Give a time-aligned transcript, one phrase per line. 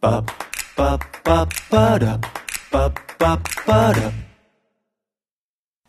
[0.00, 0.24] ba
[0.76, 2.18] ba ba ba da
[2.72, 4.10] ba ba ba da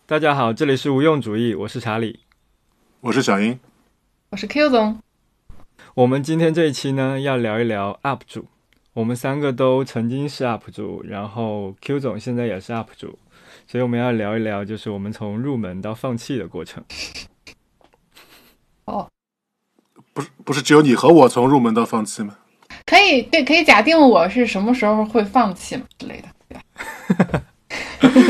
[0.05, 2.19] 大家好，这里是无用主义，我是查理。
[2.99, 3.57] 我是小英，
[4.31, 4.99] 我是 Q 总，
[5.93, 8.47] 我们今天这一期呢，要聊一聊 UP 主。
[8.91, 13.17] 我们三个都曾经是 UP 主，然后 Q 总现在也是 UP 主，
[13.65, 16.83] 所以我们要聊一聊，就是我们从入门到放弃的过程。
[18.83, 19.07] 哦，
[20.13, 22.39] 不是不是只有你和我从入门到放弃吗？
[22.91, 27.41] 可以对，可以假定我是什么时候会放弃嘛之类的，对吧？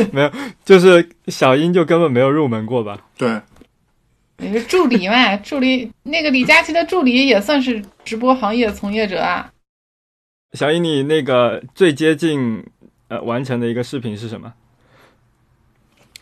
[0.14, 0.32] 没有，
[0.64, 3.02] 就是小英就根本没有入门过吧？
[3.18, 3.42] 对，
[4.38, 5.36] 你是助理嘛？
[5.38, 9.52] 助理那个李佳琦的助理也算是直播行业从业者啊。
[10.54, 12.64] 小英，你那个最接近
[13.08, 14.54] 呃完成的一个视频是什么？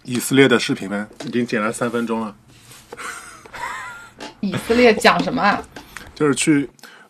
[0.03, 2.33] 以色列的视频呗，已经剪了三分钟了，
[4.39, 5.61] 以色列讲什么啊？
[6.15, 6.69] 就是去，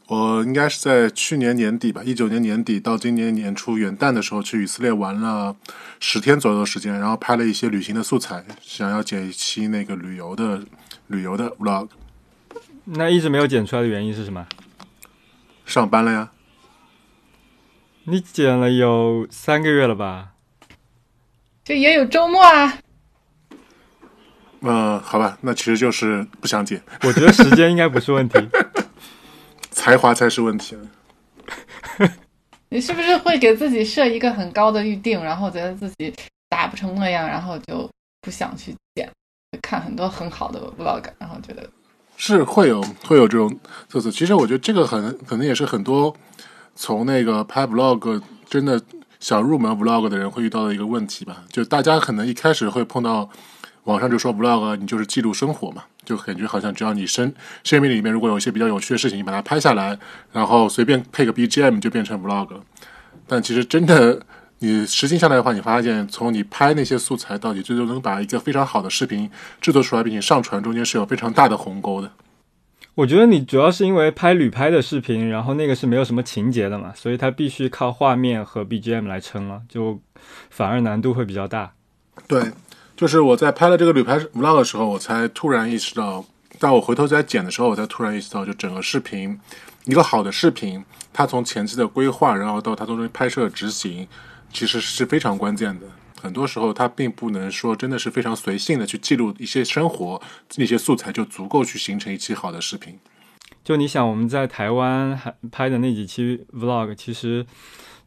[0.10, 5.56] 我应该是在去年年底吧，一九年年底到今年年初元旦的时候去以色列玩了
[6.00, 10.64] 十天左右的时间，然后拍了一些旅行的素材，想要剪一期那个旅游的
[11.06, 11.90] 旅游的 vlog。
[12.86, 14.48] 那一直没有剪出来的原因是什么？
[15.64, 16.32] 上班了呀，
[18.06, 20.30] 你剪了有三个月了吧？
[21.64, 22.80] 就也有周末啊。
[24.62, 28.40] 嗯、好吧，那其实就是不想剪，我觉得时间应该不是问题。
[29.72, 30.78] 才华才是问题。
[32.70, 36.14] 你是不是会给自己设一个很高的预定，然后觉得自己
[36.50, 37.90] 打不成那样，然后就
[38.22, 39.10] 不想去剪？
[39.64, 41.68] 看很多很好的 vlog，然后觉得
[42.16, 44.12] 是会有会有这种特色。
[44.12, 46.16] 其实我觉得这个很可能也是很多
[46.76, 48.80] 从那个拍 vlog 真的
[49.20, 51.44] 想入门 vlog 的人会遇到的一个问题吧。
[51.50, 53.28] 就大家可能一开始会碰到
[53.90, 59.98] 网上就说 vlog 你就是记录生活嘛，就感觉好像只要你生生命里面如果有一些比较有趣的事情，你把它拍下来，
[60.32, 62.50] 然后随便配个 BGM 就变成 vlog。
[63.28, 64.22] 但其实真的
[64.60, 69.30] 你实行下来的话，你发现从你拍那些素材到你最终能把一个非常好的视频
[69.60, 72.12] 制作出来并且上传，中间是有非常大的鸿沟的。
[72.96, 80.00] 我觉得你主要是因为拍旅拍的视频，然后那个是没有什么情节的嘛，所以它必须靠画面和 BGM 来撑了，就
[80.50, 81.72] 反而难度会比较大。
[82.28, 82.52] 对，
[83.00, 86.26] 就是我在拍了这个旅拍 vlog 的时候，我才突然意识到，
[86.60, 89.40] 当我回头在剪的时候，我才突然意识到，就整个视频，
[89.86, 90.84] 一个好的视频，
[91.14, 94.06] 它从前期的规划，然后到它中间拍摄执行，
[94.52, 95.86] 其实是非常关键的。
[96.22, 100.22] 很多时候，它并不能说真的是非常随性的去记录一些生活，
[100.58, 103.00] 那些素材就足够去形成一期好的视频。
[103.64, 107.46] 就你想，我们在台湾还拍的那几期 vlog，其实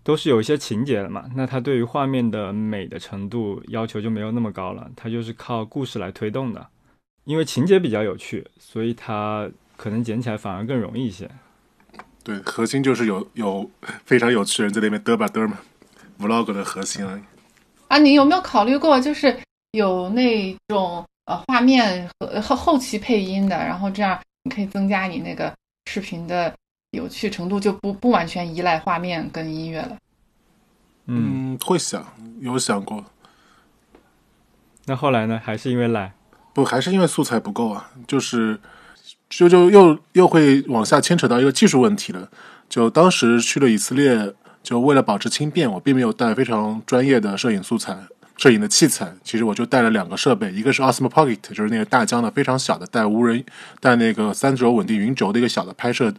[0.04, 1.24] 都是有一些情节的嘛。
[1.34, 6.66] 那它对于画面的美的程度要求就没有那么高了，它就是靠故事来推动的。
[7.24, 11.30] 因为情节比较有趣，所以它可能剪起来反而更容易一些。
[12.24, 13.68] 对，核心就是有有
[14.04, 15.58] 非常有趣的人在那边嘚吧嘚嘛
[16.18, 17.22] ，vlog 的核心而已。
[17.88, 19.36] 啊，你有没有考虑过，就是
[19.72, 25.52] 有那种呃画面和后后期配音的，然后这样你可以增加你那个
[25.90, 26.52] 视频的
[26.92, 29.96] 有趣程度，就不不完全依赖画面跟音乐了。
[31.06, 32.06] 嗯，嗯，会想，
[32.40, 33.02] 有想过，
[34.84, 35.40] 那后来呢？
[35.42, 36.12] 还是因为懒。
[36.52, 38.60] 不，还是因为素材不够啊，就是
[39.30, 42.28] 就就又又会往下牵扯到一个技术问题了。
[42.68, 47.96] 就当时去了以色列，就为了保持轻便，我并没有带非常专业的摄影素材、
[48.36, 49.10] 摄影的器材。
[49.24, 53.42] 其实我就带了两个设备，一个是 Osmo Pocket，就是那个大疆的非常小的带无人
[53.80, 56.12] 带那个三轴稳定云轴的一个小的拍摄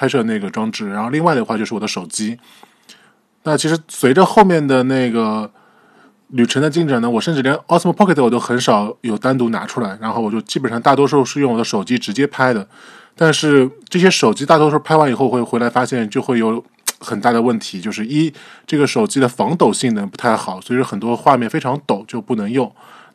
[0.00, 2.38] 拍摄那个装置，然后另外的话就是我的手机。
[3.42, 5.50] 那其实随着后面的那个
[6.28, 12.66] 旅程的进展呢，我甚至连 Osmo Pocket 我都很少有单独拿出来，然后我就基本上大多数是用我的手机直接拍的。
[13.14, 16.64] 但是这些手机大多数拍完以后会回来发现就会有
[16.98, 18.32] 很大的问题，就是一
[18.66, 22.72] 这个手机的防抖性能不太好，所以说很多画面非常抖就不能用。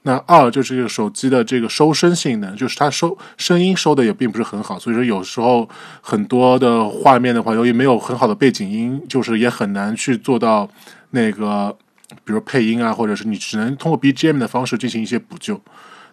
[0.07, 5.67] 那二就是这个手机的这个收声性能，就是它收声音收的也并不是很好，所以说有时候
[5.99, 10.69] 很多的画面的话，由于没有很好的背景音，就是也很难去做到
[11.09, 11.75] 那个，
[12.23, 15.59] 比如配音啊，或者是你只能通过 BGM 的方式进行一些补救。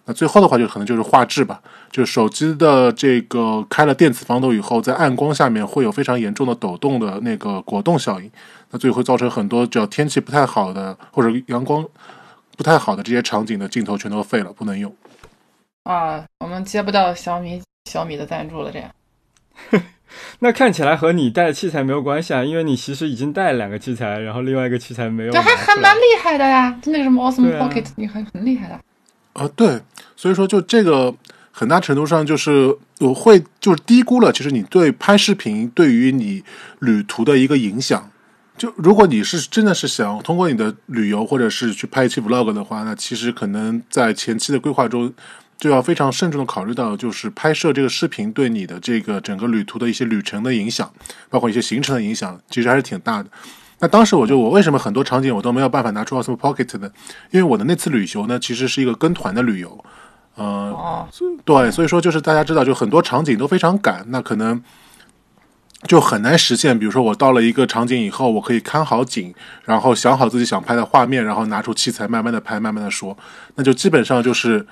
[0.07, 1.61] 那最后的话，就可能就是画质吧，
[1.91, 8.31] 就是手机的这个开了电子防抖以后，在暗光下面会有非常严重的抖动的那个果冻效应，
[8.71, 11.85] 那最后会造成很多只要天气不太好的或者阳光
[12.57, 14.95] 不太好的这些场景的镜头全都废了，不能用。
[15.85, 17.61] 啊，我们接不到小米
[17.91, 18.91] 小米的赞助了，这样。
[20.41, 25.57] 那看起来和你带的器材没有关系啊，因为你其实已经带了两个器材，然后另外一个器材没有对，拿出来。
[25.57, 28.79] 还还蛮厉害的呀，那个什么 Awesome Pocket，、你还很厉害的。
[29.33, 29.81] 啊，对，
[30.15, 31.15] 所以说就这个
[31.51, 36.45] 很大程度上就是我会就是低估了，其实你对拍视频对于你
[36.81, 38.11] 旅途的一个影响。
[38.59, 45.13] 就如果你是真的是想通过你的旅游或者是去拍一期 vlog 的话，那其实可能在前期的规划中
[45.59, 50.93] 就要非常慎重的考虑到，就是拍摄这个视频对你的这个整个旅途的一些旅程的影响，
[51.31, 53.29] 包括一些行程的影响，其实还是挺大的。
[53.79, 56.89] 那当时我就我为什么很多场景我都没有办法拿出 Osmo Pocket 呢？
[57.31, 59.85] 因为我的那次旅游呢，其实是一个跟团的旅游，
[60.37, 61.09] 呃，
[61.45, 64.63] 对，所以说就是大家知道，就很多场景都非常赶，那可能
[65.89, 66.79] 就很难实现。
[66.79, 69.35] 比如说我到了一个场景以后，我可以看好景，
[69.65, 73.17] 然后想好自己想拍的画面，然后拿出器材慢慢的拍，慢慢的说，
[73.57, 74.67] 那就基本上就是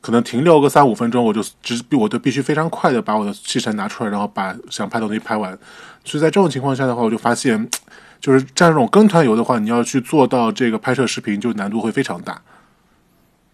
[0.00, 5.58] 可能停留个三五分钟，我就只我就必须非常快的把我的器材拿出来，然后把想拍的东西拍完。
[6.04, 7.68] 所以在这种情况下的话，我就发现，
[8.20, 12.42] 就是像这种跟团游的话，你要去做到这个拍摄视频，就难度会非常大。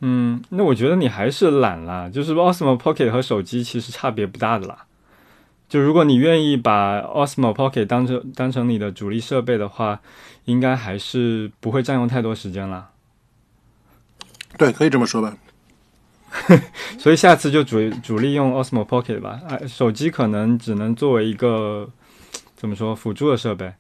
[0.01, 2.09] 嗯，那我觉得你还是懒啦。
[2.09, 4.85] 就是 Osmo Pocket 和手机其实差别不大的啦。
[5.71, 10.01] 就如果你愿意把 Osmo Pocket 当成当成你的主力设备的话，
[10.45, 12.91] 应该还是不会占用太多时间了。
[14.59, 15.37] 对，可以这么说吧。
[16.99, 19.41] 所以下次就主主力用 Osmo Pocket 吧。
[19.49, 21.89] 哎，手机可能只能作为一个
[22.57, 23.73] 怎么说辅助的设备。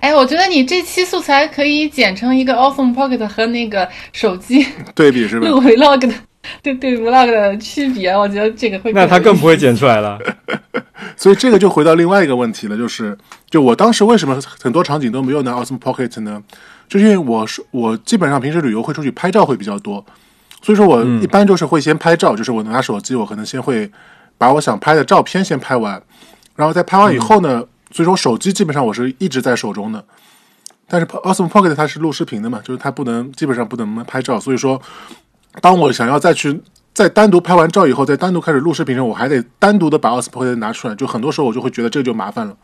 [0.00, 5.46] 哎，我觉得你这期素材可以剪成一个 Osmo Pocket 和那个手机对比是吧？
[5.48, 6.14] 录 vlog 的，
[6.62, 10.18] 对对 vlog 的区别，我觉得这个会那他更不会剪出来了。
[11.16, 13.16] 所以这个就回到另外一个问题了，就是
[13.50, 16.42] 就我当时为什么很多场景都没有拿 Awesome Pocket 呢？
[16.88, 20.04] 就是因为我是我基本上平时旅游会出去拍照会比较多，
[20.60, 23.90] 所以说我嗯一般就是会先拍照，就是我拿手机，我可能先会
[24.36, 26.00] 把我想拍的照片先拍完，
[26.56, 30.04] 然后在拍完以后呢，所以说手机基本上我是一直在手中的。
[30.86, 34.80] 但是 Awesome Pocket 它是录视频的嘛，就是它不能基本上不能拍照，所以说
[35.60, 36.60] 当我想要再去
[36.92, 42.56] 再单独拍完照以后，再单独开始录视频的时候，我还得单独的把 Pocket 拿出来，就很多时候我就会觉得这就麻烦了。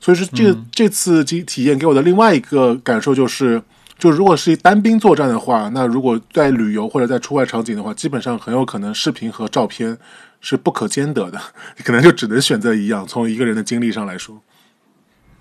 [0.00, 3.62] 所以说这个、这次体体验给我的另外一个感受就是，
[3.98, 9.96] 就如果是单兵作战的话，那如果在旅游或者在出外场景的话，基本上很有可能视频和照片
[10.40, 11.40] 是不可兼得的，
[11.76, 13.06] 你 可能就只能选择一样。
[13.06, 14.42] 从一个人的经历上来说，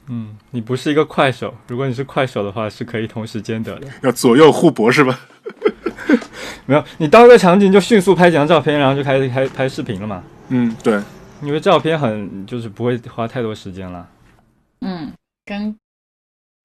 [0.07, 3.87] 嗯，你不是一个快手，如果你是快手的话，是可以同时兼得的。
[4.03, 5.19] 要左右互搏是吧？
[6.65, 10.24] 没有，你到一个场景就迅速拍几张照片，然后就开始拍拍视频了嘛。
[10.50, 11.01] 嗯，对。
[11.42, 14.07] 因为照片很就是不会花太多时间了。
[14.81, 15.12] 嗯，
[15.44, 15.75] 跟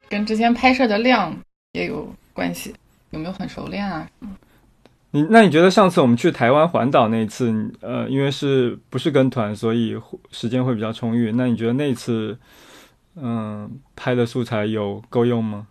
[0.06, 1.34] 跟之前拍摄的量
[1.72, 2.74] 也有关系，
[3.08, 4.06] 有没有很熟练啊？
[5.12, 9.98] 你那你觉得上次我们去台湾环岛那一次，呃，因为是不是跟团，所以
[10.30, 11.32] 时间会比较充裕。
[11.32, 12.38] 那你觉得那一次，
[13.14, 15.68] 嗯、拍的素材有够用吗？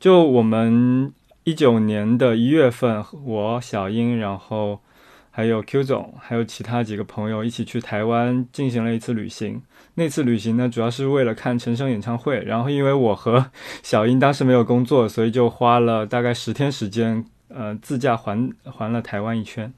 [0.00, 1.12] 就我们
[1.44, 4.78] 一九年的一月份，我小英，然后
[5.30, 9.60] 还有 Q 总，还有其他几个朋友一起去台湾进行了一次旅行。
[9.94, 12.40] 那次旅行呢，主要是为了看陈升演唱会。
[12.44, 13.44] 然后因为我和
[13.82, 19.72] 小英当时没有工作，所以就花了大概十天时间，呃，自驾环环了台湾一圈。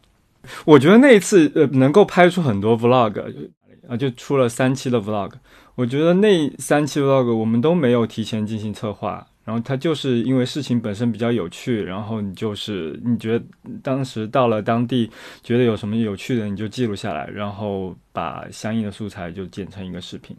[0.66, 3.48] 我觉得那一次呃能够拍出很多 vlog，
[3.88, 5.32] 啊，就出了三期的 vlog。
[5.76, 13.44] 我觉得那三期 vlog 我们都没有提前进行策划，然后它就是因为事情本身比较有趣，然后你就是你觉得
[13.82, 15.10] 当时到了当地，
[15.42, 20.36] 觉得有什么有趣的你就记录下来，然后把相应的素材就剪成一个视频。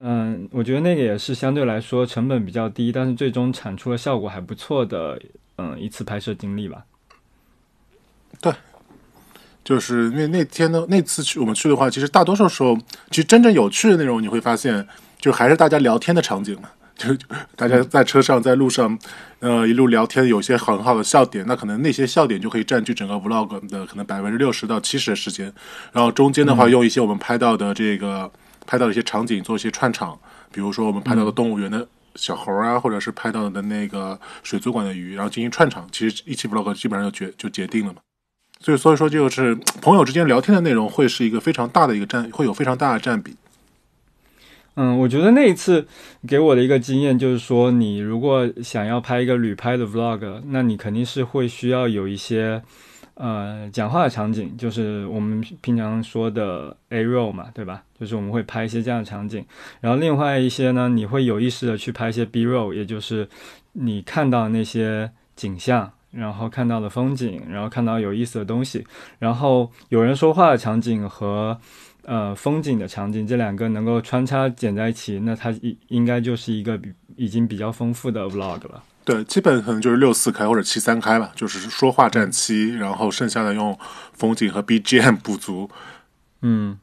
[0.00, 5.20] 嗯，我觉得那个也是相对来说成本比较低，但是最终产出了效果还不错的，
[5.56, 6.84] 嗯，一次拍摄经历吧。
[8.40, 8.52] 对
[9.64, 12.76] 就是因为那天呢，那次去我们去的话，其实大多数时候，
[13.10, 14.86] 其实真正有趣的内容，你会发现，
[15.18, 16.70] 就还是大家聊天的场景嘛。
[16.96, 18.98] 就 就大家在车上、在路上，
[19.40, 25.52] 呃，一路聊天，有些很好的笑点，那可能那些笑点就可以占据整个 vlog 的可能百分之六十到七十的时间。
[25.92, 28.30] 然后中间的话，用一些我们拍到的这个
[28.66, 30.18] 拍到的一些场景做一些串场，
[30.50, 35.86] 比如说我们拍到的动物园的小猴啊，或者是拍到的那个水族馆的鱼，然后进行串场。
[35.92, 38.00] 其实一期 vlog 基本上就决就决定了嘛。
[38.58, 43.36] 所以所以说，就是朋友之间聊天的内容会是一个非常大的一个占，会有非常大的占比。
[44.76, 45.86] 嗯，我觉得那一次
[46.26, 52.62] 给我的一个经验就是说，你如果想要拍一个旅拍的 vlog，那你肯定是会需要有一些
[53.14, 57.82] 呃讲话的场景，就是我们平常说的 A roll 嘛，对吧？
[57.98, 59.44] 就是我们会拍一些这样的场景。
[59.80, 63.28] 然后另外一些呢，你会有意识的去拍一些 B roll，也就是
[63.72, 65.92] 你看到那些景象。
[66.12, 68.86] 然后看到的风景，然后看到有意思的东西，
[69.18, 71.58] 然后有人说话的场景和
[72.06, 78.82] 呃风景的场景，这两个能够穿插剪在一起，那它应应该就是一个比已经比较丰富的 vlog 了。
[79.04, 83.78] 对，基本可能就是六四开或者七三开吧，就是说话占七，然后剩下的用
[84.12, 85.70] 风景和 BGM 补足。
[86.42, 86.78] 嗯，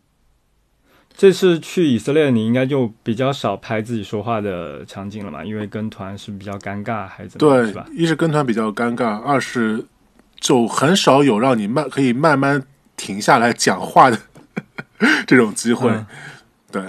[1.15, 5.43] 这次去以色列，你应该就比较少拍自己说话的场景了嘛？
[5.43, 7.55] 因为跟团是比较尴尬，还是怎么？
[7.55, 9.85] 对是吧？，一是跟团比较尴尬，二是
[10.39, 12.63] 就很少有让你慢可以慢慢
[12.95, 14.17] 停下来讲话的
[15.27, 15.89] 这种机会。
[15.89, 16.05] 嗯
[16.72, 16.81] 对，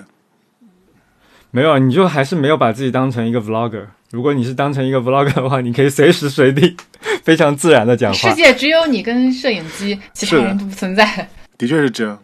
[1.50, 3.85] 没有，你就还是没有把自己当成一个 vlogger。
[4.12, 6.75] 如果你是当成一个 vlogger 的话，你可以随时随地
[7.23, 8.35] 非常自然的讲话世。
[8.35, 11.28] 界只有你跟摄影机，其他人都不存在。
[11.59, 12.18] 的确是这样，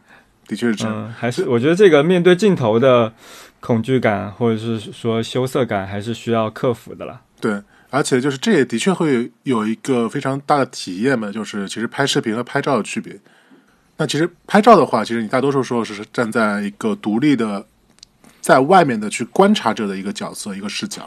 [0.49, 0.95] 的确是这样。
[0.97, 3.13] 嗯，还是我觉得这个面对镜头的
[3.61, 7.21] 恐惧感，或者是说羞涩感，还是需要克服的啦。
[7.43, 13.21] 对，而且就是这也的确会有一个非常大的体验嘛，就是其实拍视频和拍照的区别。
[14.01, 17.63] 那其实拍照的话，其实你大多数时候是站在一个独立的，
[18.41, 21.07] 在外面的去观察者的一个角色、一个视角，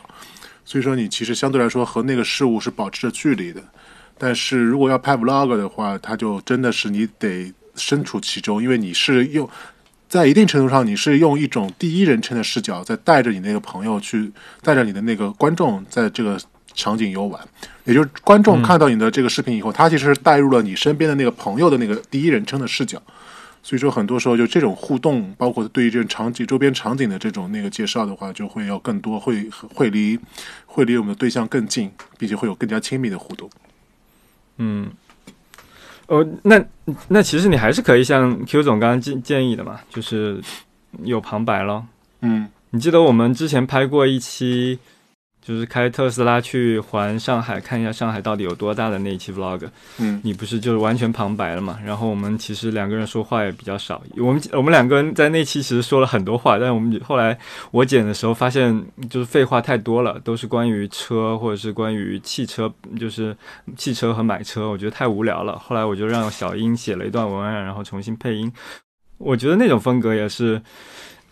[0.64, 3.60] 所以说你其实相对来说和那个事物是保持着距离的。
[4.16, 9.50] 但是如果要拍 vlog 的话，它就真的是你得身处其中，因为你是用
[10.08, 14.32] 在一定程度上，你是用一种第一人称的视角，在带着你那个朋友去，
[14.62, 16.40] 带着你的那个观众在这个
[16.74, 17.39] 场景游玩。
[17.86, 23.01] 也就是观众看到你的这个视频以后，他其实是带入了你身边的那个朋友的那个第一人称的视角。
[23.65, 30.20] 所以说，很多时候就这种互动，包括对于这种场景、周边场景的这种那个介绍的话，就会要更多，会会离
[30.65, 33.50] 会离我们的对象更近，并且会有更加亲密的互动。
[34.58, 34.92] 嗯，
[36.08, 36.62] 哦，那
[37.08, 40.42] 那其实你还是可以像 Q 总刚刚建建议的嘛，就是
[41.03, 41.86] 有旁白咯。
[42.20, 44.77] 嗯，你记得我们之前拍过一期，
[45.44, 49.68] 就是开特斯拉去环上海，看一下上海到底有多大的那一期 vlog。
[50.00, 51.78] 嗯，你不是就是完全旁白了嘛？
[51.86, 57.38] 然后我们其实两个人说话也比较少，我们我们两个人在那期其实说了很多话，但是我们后来
[57.72, 63.36] 我剪的时候发现就是废话太多了，都是关于车或者是关于汽车，就是
[63.76, 65.60] 汽车和买车，我觉得太无聊了。
[65.60, 68.52] 后来我就让小英写了一段文案，然后重新配音。
[69.18, 70.62] 我觉得那种风格也是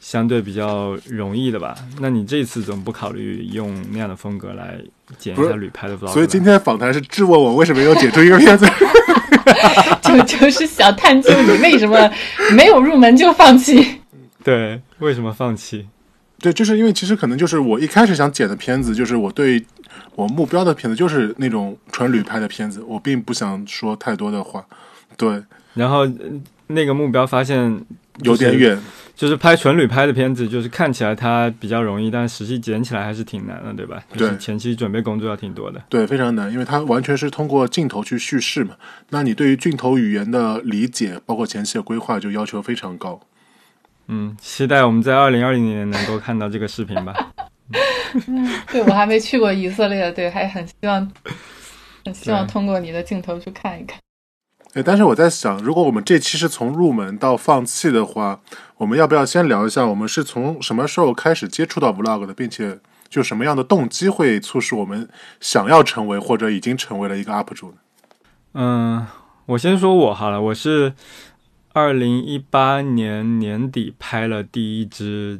[0.01, 1.75] 相对比较容易的吧？
[1.99, 4.77] 那你这次怎么不考虑用那样的风格来
[5.17, 6.07] 剪一下旅拍的 vlog？
[6.07, 8.67] 所以今天的访谈是质问我为什么又剪出一个片子。
[10.01, 12.11] 就就是想探究你为什么
[12.53, 13.99] 没有入门就放弃。
[14.43, 15.87] 对为什么放弃？
[16.39, 19.63] 对，就是因为其实可能就是我一开始想剪的片子，就是我对
[20.15, 24.65] 我目标的片子就是那种纯旅拍的片子，我并不想说太多的话。
[25.15, 25.43] 对，
[25.75, 26.11] 然后呃
[26.67, 27.85] 那个目标发现
[28.23, 28.81] 有点，远。
[29.15, 34.01] 就是拍纯旅拍的片子，就是看起来它比较容易，但实际剪起来还是挺难的，对吧？
[34.13, 35.81] 就是对前期准备工作要挺多的。
[35.89, 38.75] 对，非常难，因为它完全是通过镜头去叙事嘛。
[39.09, 43.19] 那你对于镜头语言的理解，包括前期的规划，就要求非常高。
[44.07, 47.13] 嗯，期待我们在二零二零年能够看到这个视频吧。
[48.71, 51.11] 对我还没去过以色列，对，还很希望，
[52.03, 53.97] 很希望通过你的镜头去看一看。
[54.73, 58.41] 哎，但是我在想，如果我们这期是从入门到放弃的话，
[58.81, 65.07] 我们要不要先聊一下，我们是从什么时候开始接触到 vlog 的，并且就什么样的动机会促使我们
[65.39, 67.75] 想要成为或者已经成为了一个 UP 主呢？
[68.53, 69.05] 嗯，
[69.45, 70.95] 我先说我好了，我是
[71.73, 75.39] 二零一八年年底拍了第一支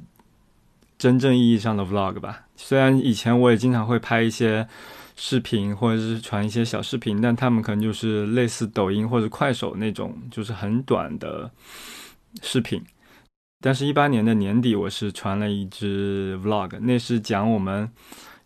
[1.00, 2.44] 真正意义上的 vlog 吧。
[2.56, 4.68] 虽然以前我也经常会拍一些
[5.16, 11.50] 视频或者是传一些小视频，但他们可能就是类似抖音或者快手那种，就是很短的
[12.44, 12.80] 视频。
[13.64, 17.88] 但是，一八年的年底，我是传了一支 vlog，那是讲我们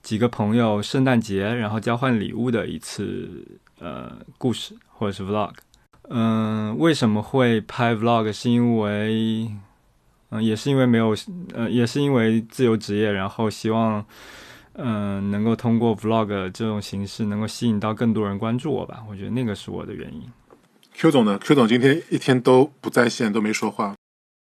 [0.04, 3.48] 几个朋友圣诞节然后交换礼物的一次
[3.80, 5.54] 呃故事或者是 vlog。
[6.10, 8.30] 嗯，为什么会拍 vlog？
[8.34, 9.50] 是因为，
[10.32, 11.16] 嗯、也是因为没有，
[11.54, 14.06] 呃，也是因为自由职业，然后希望，
[14.74, 19.02] 嗯、能够通过 vlog 这种形式，能够吸引到更多人关注我吧。
[19.10, 20.22] 我觉得那个是我的原因。
[20.94, 23.95] Q 总呢？Q 总今天一天都不在线，都没说话。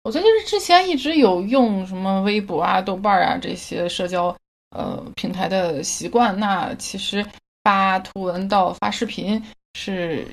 [0.02, 4.34] 我觉得就是之前一直有用什么微博啊、豆瓣啊这些社交
[4.70, 7.24] 呃平台的习惯，那其实
[7.62, 9.42] 发图文到发视频
[9.74, 10.26] 是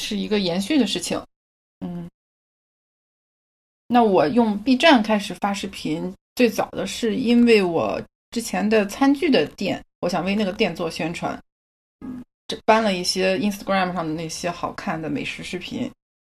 [0.00, 1.22] 是一个延续的事情。
[1.80, 2.08] 嗯，
[3.86, 8.02] 那我用 B 站开始发视频，最早的是因为我
[8.32, 11.40] 之前的餐具的店，我想为那个店做宣传，
[12.48, 15.88] 这搬了一些 Instagram 上的那些好看的美食视频，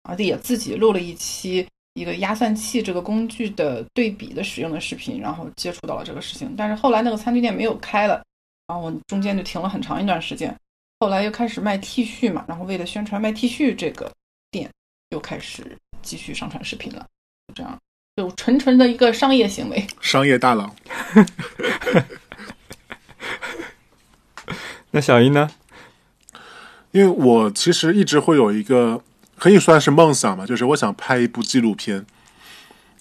[0.03, 1.67] 而且也自己录了一期。
[1.95, 6.55] 一个压蒜器这个工具的对比的使用的视频，然后接触到了这个事情。
[6.57, 8.23] 但是后来那个餐具店没有开了，
[8.67, 10.55] 然后我中间就停了很长一段时间。
[11.01, 14.11] 后来又开始卖 T 恤嘛，然后为了宣传卖 T 恤这个
[14.51, 14.71] 店，
[15.11, 17.07] 又开始继续上传视频了。
[17.49, 17.79] 就这样，
[18.17, 19.87] 就纯纯的一个商业行为。
[20.01, 20.75] 商业大佬，
[24.91, 25.51] 那小英呢？
[26.93, 29.03] 因为我其实一直会有一个
[29.39, 32.05] 可以算是梦想吧，就是我想拍一部纪录片。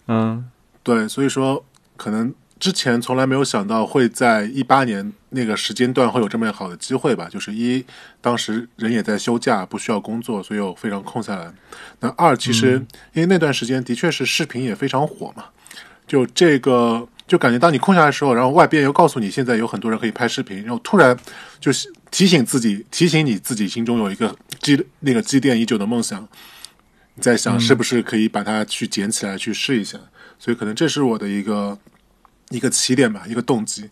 [0.07, 0.49] 嗯
[0.83, 1.63] 对，所以说
[1.95, 7.27] 可能之前从来没有想到会在一八年那个时间段会有这么好的机会吧。
[7.29, 7.85] 就是一，
[8.19, 11.53] 当时人也在休假，不需要工作，所以我非常空下来。
[11.99, 15.45] 那二，其实因为那段时间的确是视频也非常火嘛，
[16.05, 21.17] 就这个就感觉当你空下来的时候，然后外边又告诉你现在有很多人可以拍视频，然后突然
[21.59, 26.27] 就是提醒自己，提醒你自己心中有一个积那个积淀已久的梦想。
[27.15, 29.99] 你在想是不是可以把它去捡起来去试一下，
[30.39, 31.77] 所以可能这是我的一个
[32.49, 33.89] 一个起点吧，一个动机。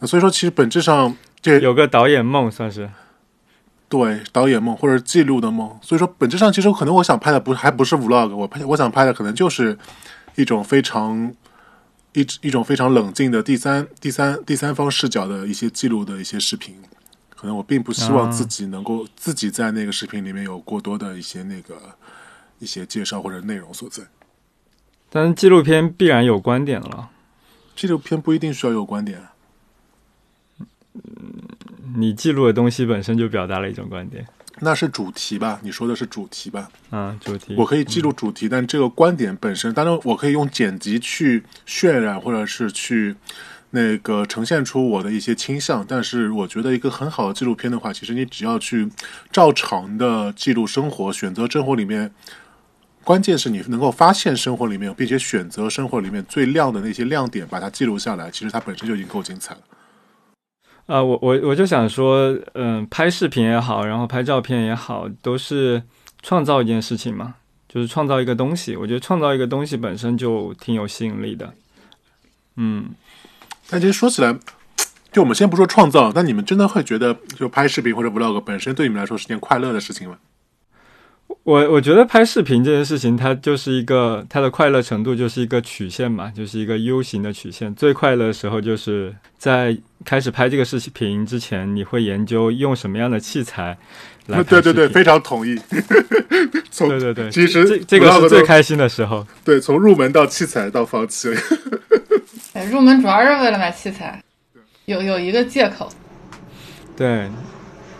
[0.00, 2.90] 那所以说，其实本质上这有个导演梦算是。
[3.90, 9.78] 对导演梦或者记录的梦，所以说本质上其实可能我想拍的不还不是 vlog，我拍我想拍的可能就是
[10.34, 11.32] 一种非常
[12.12, 16.76] 一一种非常冷静的第三第三第三方视角的一些记录的一些视频。
[17.30, 21.96] 可能我并不希望自己能够自己在那个视频里面有过多的一些那个。
[22.60, 24.02] 一些介绍或者内容所在，
[25.10, 27.08] 但是纪录片必然有观点了。
[27.76, 29.20] 纪录片不一定需要有观点。
[31.94, 34.26] 你记录的东西本身就表达了一种观点。
[34.60, 35.58] 那是主题吧？
[35.62, 36.68] 你说的是主题吧？
[36.90, 37.54] 啊，主题。
[37.56, 43.14] 我可以记录主题，但这个观点本身，当然我可以用剪辑去渲染，或者是去
[43.70, 45.84] 那个呈现出我的一些倾向。
[45.86, 48.88] 但是我觉得一个很好的纪录片的话，其实你只要去
[49.30, 52.12] 照常的记录生活，选择生活里面。
[53.04, 58.30] 关键是你能够发现生活里面，并且选择生活里面最亮的那些亮点，把它记录下来。
[58.30, 59.60] 其实它本身就已经够精彩了。
[60.88, 65.82] 啊，我我我就想说，嗯，拍视频也好，然后拍照片也好，都是
[66.22, 67.34] 创造一件事情嘛，
[67.68, 68.74] 就是创造一个东西。
[68.74, 71.52] 我觉得创造一个东西本身就挺有吸引力的。
[72.56, 72.86] 嗯，
[73.68, 74.34] 但其实说起来，
[75.12, 80.16] 就我们先不说创造，那你们真的会觉得，就拍视频或者 vlog 本身对你们来说是件快乐的事情吗？
[81.44, 87.74] 我我觉得拍视频这件事情，它就是一个它的快乐程度就是一个曲线嘛，就是一个 U 型的曲线。
[87.74, 93.78] 最快乐的时候就是在开始拍这个视频之前，你会研究用什么样的器材
[94.26, 94.42] 来。
[94.42, 95.58] 对对对，非常同意。
[96.76, 99.26] 对对对，其实这这个是最开心的时候。
[99.42, 101.30] 对，从入门到器材到放弃。
[102.70, 104.22] 入门主要是为了买器材，
[104.84, 105.90] 有有一个借口。
[106.94, 107.30] 对，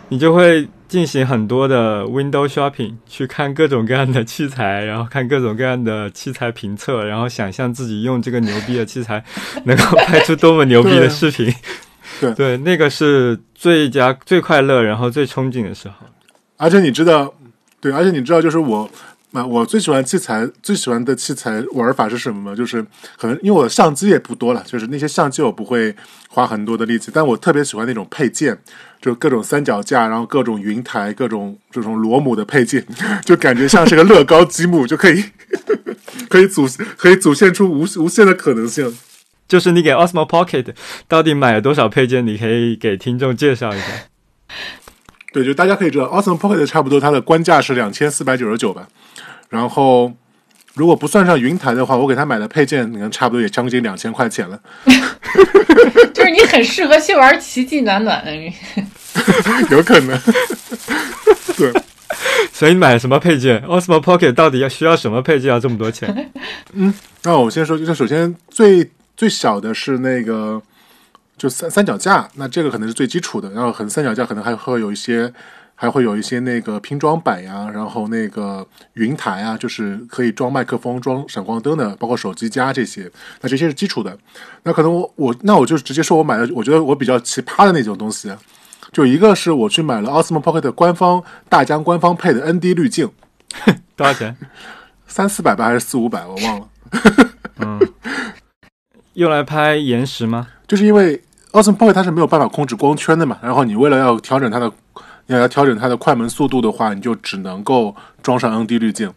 [0.09, 0.67] 你就会。
[0.89, 9.23] 进行很多的 window shopping，去看各种各样的器材，然后看各种各样的器材评测，然后想象自己用这个牛逼的器材
[9.65, 11.53] 能够拍出多么牛逼的 视频。
[12.19, 15.93] 对 对，那个是最佳、最快乐，然后最憧憬的时候。
[16.57, 17.33] 而且你知道，
[17.79, 18.89] 对，而且你知道，就是我。
[19.31, 22.55] 那我最喜欢器材，最喜欢的器材玩法是什么吗？
[22.55, 22.83] 就是
[23.15, 25.95] 可能因为我的相机也不多了，就是那些相机我不会
[26.29, 28.57] 花很多的力气，但我特别喜欢那种配件，
[28.99, 32.83] 就各种三脚架，然后各种云台，各种这种螺母的配件，
[33.23, 35.23] 就感觉像是个乐高积木，就可以
[36.27, 38.97] 可以组可以组现出无无限的可能性。
[39.47, 40.73] 就是你给 Osmo Pocket
[41.07, 42.25] 到底买了多少配件？
[42.25, 43.85] 你可以给听众介绍一下。
[45.31, 48.87] 对，就大家可以知道，Osmo Pocket 差不多它的官价是两千四百九十九吧。
[49.49, 50.13] 然后，
[50.75, 54.59] 如果不算上云台的话，我给他买的配件，可能差不多也将近两千块钱了。
[56.13, 58.31] 就是你很适合去玩奇迹暖暖的，
[59.75, 60.19] 有可能。
[61.57, 61.73] 对，
[62.53, 66.31] 所以你买什么配件？Osmo Pocket 到底要需要什么配件要这么多钱？
[66.73, 70.61] 嗯，那我先说，就是首先最最小的是那个
[71.37, 73.49] 就三三脚架，那这个可能是最基础的。
[73.49, 75.33] 然后可能三脚架可能还会有一些。
[75.81, 83.09] 还会有一些那个拼装板呀，然后那个云台啊，就是可以装麦克风、装闪光灯的，包括手机架这些。
[83.39, 84.17] 那这些是基础的。
[84.63, 88.29] 那可能我我那我就直接说我买的，我觉得我比较奇葩的那种东西，
[88.91, 93.09] 就一个是我去买了 Osmo Pocket 官方大疆官方配的 ND 滤镜，
[93.95, 94.35] 多少钱？
[95.07, 96.25] 三四百吧，还是四五百？
[96.27, 96.67] 我忘了。
[97.59, 97.79] 嗯，
[99.15, 100.45] 用来拍延时吗？
[100.67, 101.21] 就是因为
[101.53, 104.69] Osmo Pocket 它是没有办法控制光圈的嘛，然后你为了要调整它的。
[105.29, 109.11] 要要调整它的快门速度的话，你就只能够装上 ND 滤镜。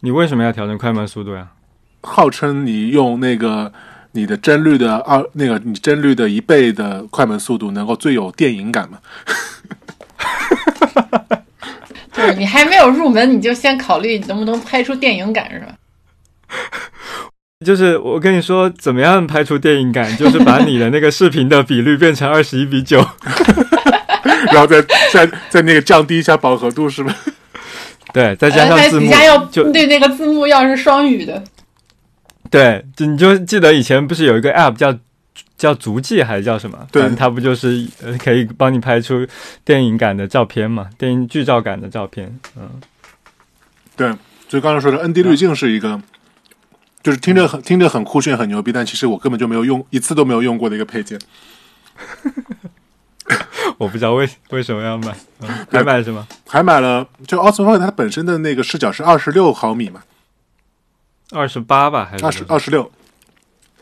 [0.00, 1.48] 你为什么要调整快门速度呀？
[2.02, 3.70] 号称你用那个
[4.12, 8.98] 你的帧率的二那个你帧率的一倍的快门速度，能够最有电影感嘛？
[12.12, 15.74] 就是你还没有入门，你就先考虑能不能拍出电影感，是吧？
[17.64, 23.06] 就是我跟你说，怎么样拍出电影感，就是把你的那个视频的比率变成二十一比九。
[24.50, 24.80] 然后再
[25.12, 27.14] 再再那个降低一下饱和度是吧？
[28.12, 29.12] 对，再加上字幕，
[29.50, 31.42] 就对那个字幕要是双语的。
[32.50, 34.98] 对，就你就记得以前不是有一个 app 叫
[35.56, 36.86] 叫足迹还是叫什么？
[36.90, 37.86] 对，它不就是
[38.18, 39.24] 可以帮你拍出
[39.64, 40.88] 电影感的照片嘛？
[40.98, 42.36] 电影剧照感的照片。
[42.56, 42.80] 嗯，
[43.94, 44.12] 对，
[44.48, 46.00] 就刚才说的 ND 滤镜是一个
[47.04, 51.16] 就是听着很听着很酷炫很牛逼，但其实我根本就没有用一次都没有用过的一个配件。
[53.80, 56.28] 我不知道为为什么要买，嗯、还买了什么？
[56.46, 60.02] 还买了，就奥斯曼它本身的那个视角是二十六毫米嘛，
[61.30, 62.92] 二十八吧，还是二十二十六。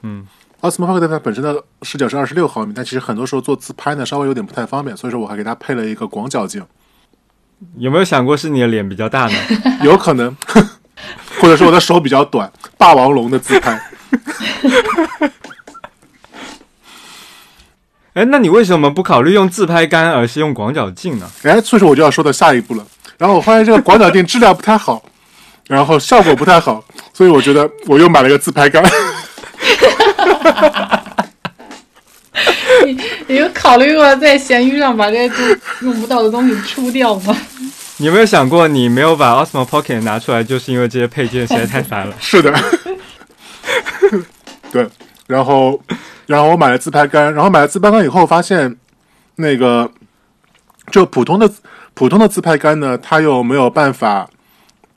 [0.03, 0.25] 嗯
[0.61, 6.65] ，Osmo Pocket 它本身的视角是二十六毫米，但其实很多时候做自拍呢稍微有点不太方便，所以说我还给它配了一个广角镜，
[7.79, 9.35] 有没有想过是你的脸比较大呢？
[9.83, 10.33] 有可能，
[11.43, 13.83] 或者是我的手比较短，霸王龙的自拍。
[18.19, 21.31] 哎，那你为什么不考虑用自拍杆，而是用广角镜呢？
[21.45, 22.85] 哎，所以说我就要说到下一步了。
[23.17, 25.01] 然后我发现这个广角镜质量不太好，
[25.69, 26.83] 然后效果不太好，
[27.15, 28.83] 所以我觉得我又买了一个自拍杆。
[32.85, 37.37] 你你有考虑过在闲鱼上把这些都用不到的东西出掉吗？
[37.99, 42.15] 你有没有想过，你没有把 Osmo Pocket 拿出来，就是因为这些配件实在太烦了？
[42.19, 42.53] 是的，
[44.73, 44.89] 对。
[45.29, 45.81] 然后，
[46.27, 48.77] 然后我买了自拍杆，然后买了自拍杆以后，发现
[49.37, 49.89] 那个
[50.91, 51.49] 就普通的
[51.95, 54.29] 普通的自拍杆呢，它又没有办法，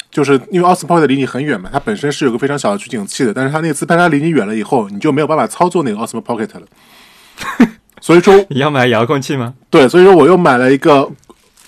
[0.09, 7.67] 就是因为 Osmo Pocket 离你很远嘛，它本身是有个非常小的取景器的，但是它那个自拍杆离你远了以后，你就没有办法操作那个 Osmo Pocket 了。
[7.99, 9.53] 所以说，你要买遥控器吗？
[9.69, 11.07] 对，所以说我又买了一个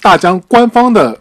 [0.02, 1.20] 大疆官方的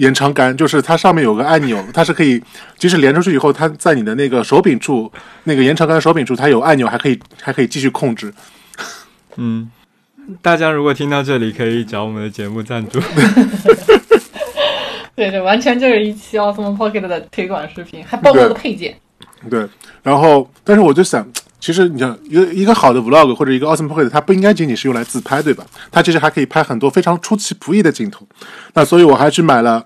[0.00, 2.42] 延长杆，就是它上面有个按钮，它是可以
[2.78, 5.12] 即使连出去以后，它在你的那个手柄处，
[5.44, 8.32] 那个延长杆的手柄处，它有按钮，还可以还可以继续控制。
[9.36, 9.70] 嗯，
[10.40, 12.98] 大家如果听到这里，可以找我们的节目赞助。
[15.14, 18.96] 对，对完全就是一期 Osmo Pocket 的推广视频，还包括了配件。
[19.50, 19.66] 对，
[20.02, 21.26] 然后但是我就想，
[21.58, 25.62] 其实你想一个一个好的 Vlog 或者一个 Osmo Pocket，它不应该仅仅是用来自拍，对吧？
[25.90, 28.26] 它其实还可以拍很多非常出其不意的镜头。
[28.72, 29.84] 那所以我还去买了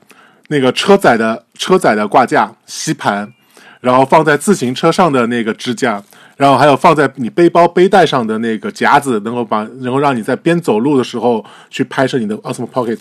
[0.49, 3.33] 那个车载的车载的挂架、吸盘，
[3.81, 6.03] 然后放在自行车上的那个支架，
[6.37, 12.99] 然后还有放在你背包背带上的那个夹子，能够把能够让你在边走路的时候去拍摄你的 Osmo Pocket。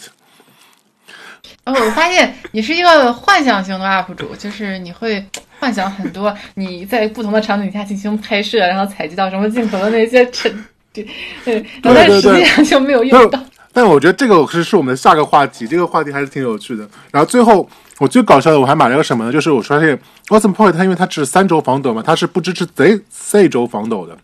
[1.65, 5.25] 然后我发现你是一个幻想型的 UP 主，就是你会
[5.59, 10.51] 幻想很多你在不同的场景下进行拍摄，然后采集到什么镜头的那些成，
[10.91, 11.07] 对
[11.45, 13.41] 对，然后但是实际上就没有用到。
[13.73, 16.87] 但我觉得这个是是我们的下个话题，这个话题还是挺有趣的。
[17.11, 19.31] 然后最后我最搞笑的，我还买了个什么呢？
[19.31, 24.15] 就是我发现 Osmo Pocket 它因为它只是三轴防抖嘛，它是不支持 Z Z 轴防抖的。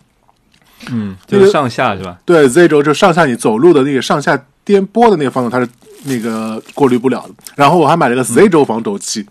[0.91, 2.17] 嗯，就是上下是吧？
[2.23, 5.67] 对，Z 轴就上下你走路的那个上下颠簸的那个防抖，它是
[6.03, 7.29] 那个过滤不了的。
[7.55, 9.25] 然后我还买了个 Z 轴防抖器，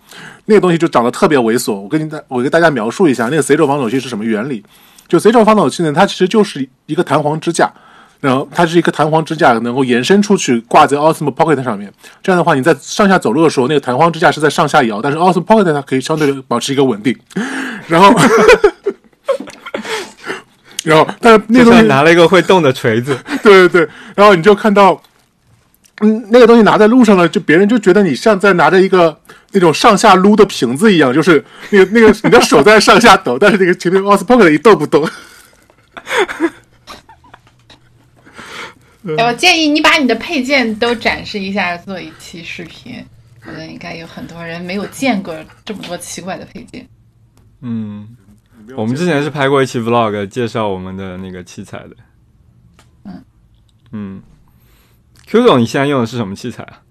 [0.45, 1.73] 那个东西就长得特别猥琐。
[1.73, 4.63] 我跟你大我给大家描述一下，那个 Z 轴防抖器是什么原理？
[5.07, 7.71] 就 Z 轴防抖器呢，它其实就是一个弹簧支架。
[8.19, 11.91] 然后它是一个弹簧支架，能够延伸出去挂在 Osmo Pocket 上面。
[12.21, 17.17] 这样的话，你在上下走路的时候，那个弹簧支架是在上下摇，但是 Osmo Pocket 它可以相对保持一个稳定。
[17.87, 18.13] 然后，
[20.83, 25.01] 然后，但是那个东西拿了一个会动的锤子， 对对对，然后你就看到，
[26.01, 29.17] 嗯，那个东西拿在路上呢，就别人就觉得你像在拿着一个
[29.53, 35.07] 那种上下撸的瓶子一样，就是那个那个你的手在上下抖，但是那个前面 Osmo Pocket 一动不动。
[39.17, 43.03] 哎，我建议你把你的配件都展示一下，做一期视频。
[43.45, 46.87] 我觉得应该有很多人没有见过这么多奇怪的配件。
[47.61, 48.15] 嗯，
[48.75, 51.95] 我们之前是拍过一期 vlog 介绍我们的那个器材的。
[53.05, 53.23] 嗯
[53.91, 54.21] 嗯
[55.25, 56.81] ，Q 总，你现在用的是什么器材啊？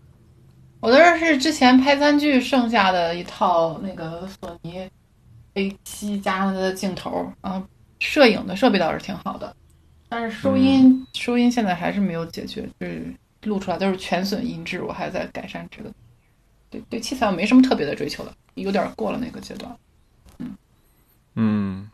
[0.80, 4.88] 我的是之前拍餐具剩下的一套那个索尼
[5.54, 7.60] A 七加它的镜头，然后
[7.98, 9.54] 摄影的设备倒是挺好的。
[10.08, 15.92] 但是收音、收音现在还是没有解决，就是录出来都是全损音质，我还在改善这个。
[16.70, 19.74] 对对，器材我没什么特别的追求了，有点过了那个阶段。
[20.38, 20.56] 嗯
[21.34, 21.90] 嗯，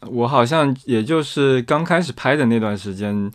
[0.00, 3.30] 我好像也就是刚开始拍的那段时间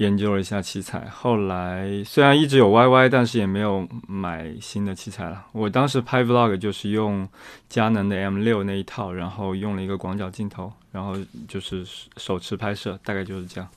[0.00, 5.44] 研究了一下器材，后来虽然一直有 YY，但是也没有买新的器材了。
[5.52, 7.28] 我当时拍 vlog 就是用
[7.68, 10.72] 佳能的 M 六那一套，然后用了一个广角镜头。
[10.92, 11.14] 然后
[11.46, 11.86] 就是
[12.16, 13.70] 手持拍摄，大概就是这样。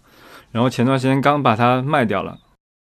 [0.51, 2.39] 然后前段时间刚把它卖掉了。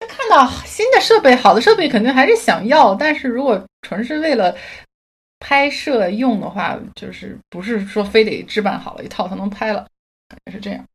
[0.08, 4.56] 看到新的设备，好的设备肯定还是想要，但是如果纯是为了
[5.40, 9.88] 拍摄用的话，就是不是说非得置办好了一套才能拍了，
[10.28, 10.86] 感觉是这样。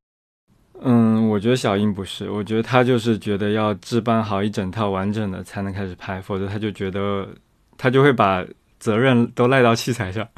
[0.86, 7.26] 嗯，我觉得小英不是，我觉得他就是觉得要置办好一整套完整的才能开始拍，否则他就觉得
[7.78, 8.44] 他就会把
[8.78, 10.28] 责任都赖到器材上。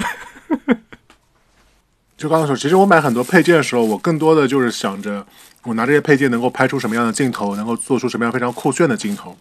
[2.16, 5.26] 就刚才说，其实我买很多配件的时候，我更多的就是想着，
[5.64, 9.37] 我拿这些配件能够拍出什么样的镜头，能够做出什么样非常酷炫的镜头。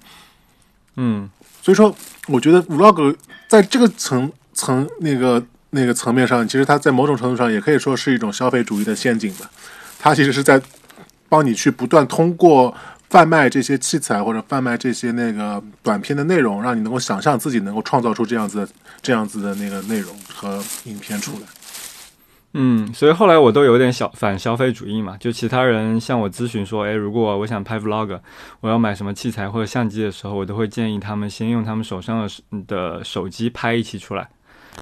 [0.95, 1.29] 嗯，
[1.61, 1.95] 所以说，
[2.27, 3.15] 我觉得 vlog
[3.47, 9.49] 在这个层层那个那个层面上，其实它在某种程度上也可以说是一种消费主义的陷阱吧。
[9.99, 10.61] 它其实是在
[11.35, 12.73] 帮你去不断通过
[13.09, 18.67] 贩卖这些器材或者贩卖这些那个短片的内容，让你能够想象自己能够创造出这样子的
[19.01, 21.39] 这样子的那个内容和影片出来。
[22.53, 28.17] 嗯，所以后来我都有点小反消费主义嘛，就其他人向我咨询说，哎，如果我想拍 vlog，
[28.61, 34.29] 我要买什么器材或者相机的时候，我都会建议他们先用他们手上的手的手机拍一期出来。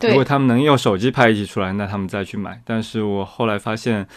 [0.01, 2.61] 如果，他们能用手机拍一期出来，那他们再去买。
[2.63, 4.07] 但是我后来发现，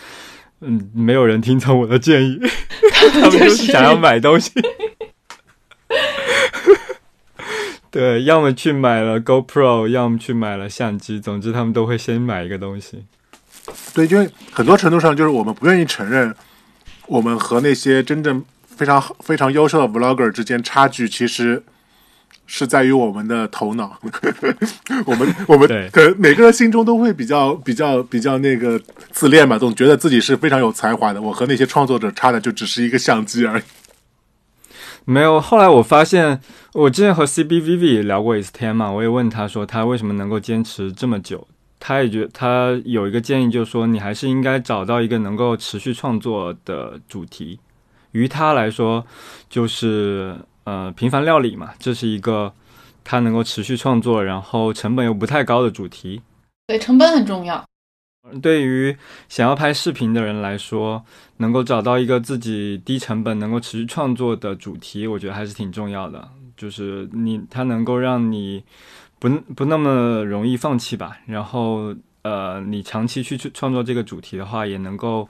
[0.61, 2.40] 嗯，没有人听从我的建议，
[3.12, 4.51] 他们就是想要买东西。
[7.90, 13.05] 对，要么去买了 GoPro，要么去买了相机，总之他们都会先买一个东西。
[13.95, 16.35] 对，因为很多程度上就是我们不愿意承认，
[17.07, 21.62] 我们和那些真正非常非常优秀的 vlogger 之间差距，其实
[22.47, 23.99] 是在于我们的头脑。
[25.05, 28.81] 我们我们对可能每个人心中都会比较比较比较那个
[29.11, 31.21] 自恋吧，总觉得自己是非常有才华的。
[31.21, 33.63] 我和那些创作者差的就只是一个相机而已。
[35.05, 36.41] 没有，后来我发现，
[36.73, 41.47] 我之前和 CBVV 也聊过一次天嘛，我也问他说他为什么能够坚持这么久，
[41.79, 47.61] 他也觉他有一个建议，就是说你还是应该找到一个能够持续创作的主题。
[48.11, 49.07] 于他来说，
[49.49, 50.35] 就是
[50.66, 52.52] 呃平凡料理嘛，这是一个
[53.02, 56.20] 它能够持续创作，然后成本又不太高的主题。
[56.66, 57.64] 对，成本很重要。
[58.42, 58.96] 对于
[59.29, 61.05] 想要拍视频的人来说，
[61.37, 66.29] 能够找到一个自己低成本、能够持续创作的主题，我觉得还是挺重要的。
[66.57, 68.64] 就是你，它能够让你
[69.20, 71.18] 不不那么容易放弃吧。
[71.26, 75.29] 然后，呃，你长期去去创作这个主题的话，也能够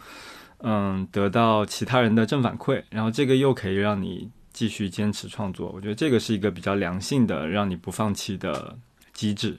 [0.61, 5.71] 嗯得到其他人的正反馈，然后这个又可以让你继续坚持创作。
[5.75, 8.75] 我觉得这个是一个比较良性的，让你不放弃的
[9.13, 9.55] 机制。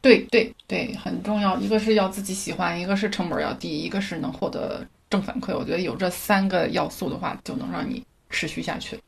[0.00, 1.58] 对对对，很重要。
[1.58, 5.54] 一个是要自己喜欢，一个是成本要低，一个是能获得正反馈。
[5.54, 8.98] 我觉得有这三个要素的话，就能让你持续下去。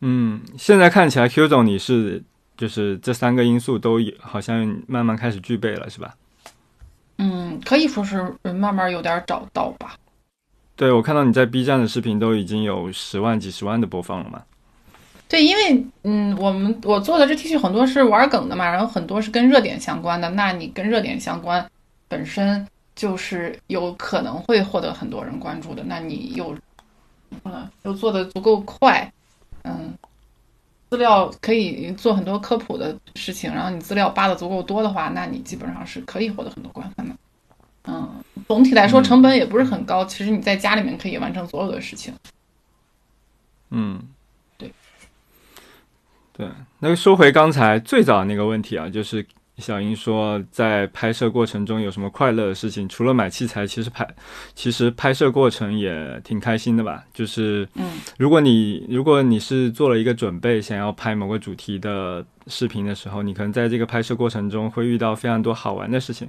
[0.00, 2.22] 嗯，现在看起来 Q 总你是
[2.54, 6.14] 就是这三个因素都有好像慢慢开始具备了，是吧？
[7.16, 9.96] 嗯，可以说是嗯慢慢有点找到吧。
[10.76, 14.42] 对，我看到你在 B 站的视频都已经有十万、几十万的播放了嘛。
[15.28, 20.30] 对，因为嗯，我们我做的这 T 恤很多是玩梗的嘛，然后很多是跟热点相关的。
[20.30, 21.68] 那你跟热点相关，
[22.06, 25.82] 本身就是有可能会获得很多人关注的。
[25.84, 26.56] 那你又，
[27.44, 29.12] 嗯，又做的足够快，
[29.64, 29.92] 嗯，
[30.90, 37.14] 资料可以做很多科普的事情，然后你资料扒的足够多的话，那你基本上是可以获得很多观看的。
[37.88, 38.08] 嗯，
[38.46, 42.14] 总体来说嗯成本也不是很高，其实你在家里面可以完成所有的事情。
[43.70, 44.14] 嗯，对，
[46.36, 46.46] 对。
[46.80, 49.24] 那个说回刚才最早那个问题啊，就是
[49.58, 52.86] 小英说在拍摄过程中有什么快乐的事情？
[52.86, 54.06] 除了买器材，其实拍
[54.54, 57.02] 其实拍摄过程也挺开心的吧？
[57.14, 57.84] 就是嗯
[58.18, 66.28] 如果你如果你是做了一个准备，想要拍某个主题的视频的时候，你可能在这个拍摄过程中会遇到非常多好玩的事情。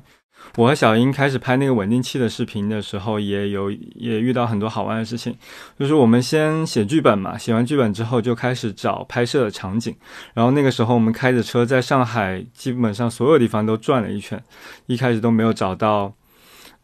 [0.56, 5.36] 我和小英开始拍那个稳定器的视频的时候，也有也遇到很多好玩的事情。
[5.78, 9.96] 就是我们先写剧本嘛，写完剧本之后就开始找拍摄的场景。
[10.34, 14.42] 然后那个时候我们开着车在上海，基本上所有地方都转了一圈，
[14.88, 16.14] 一开始都没有找到。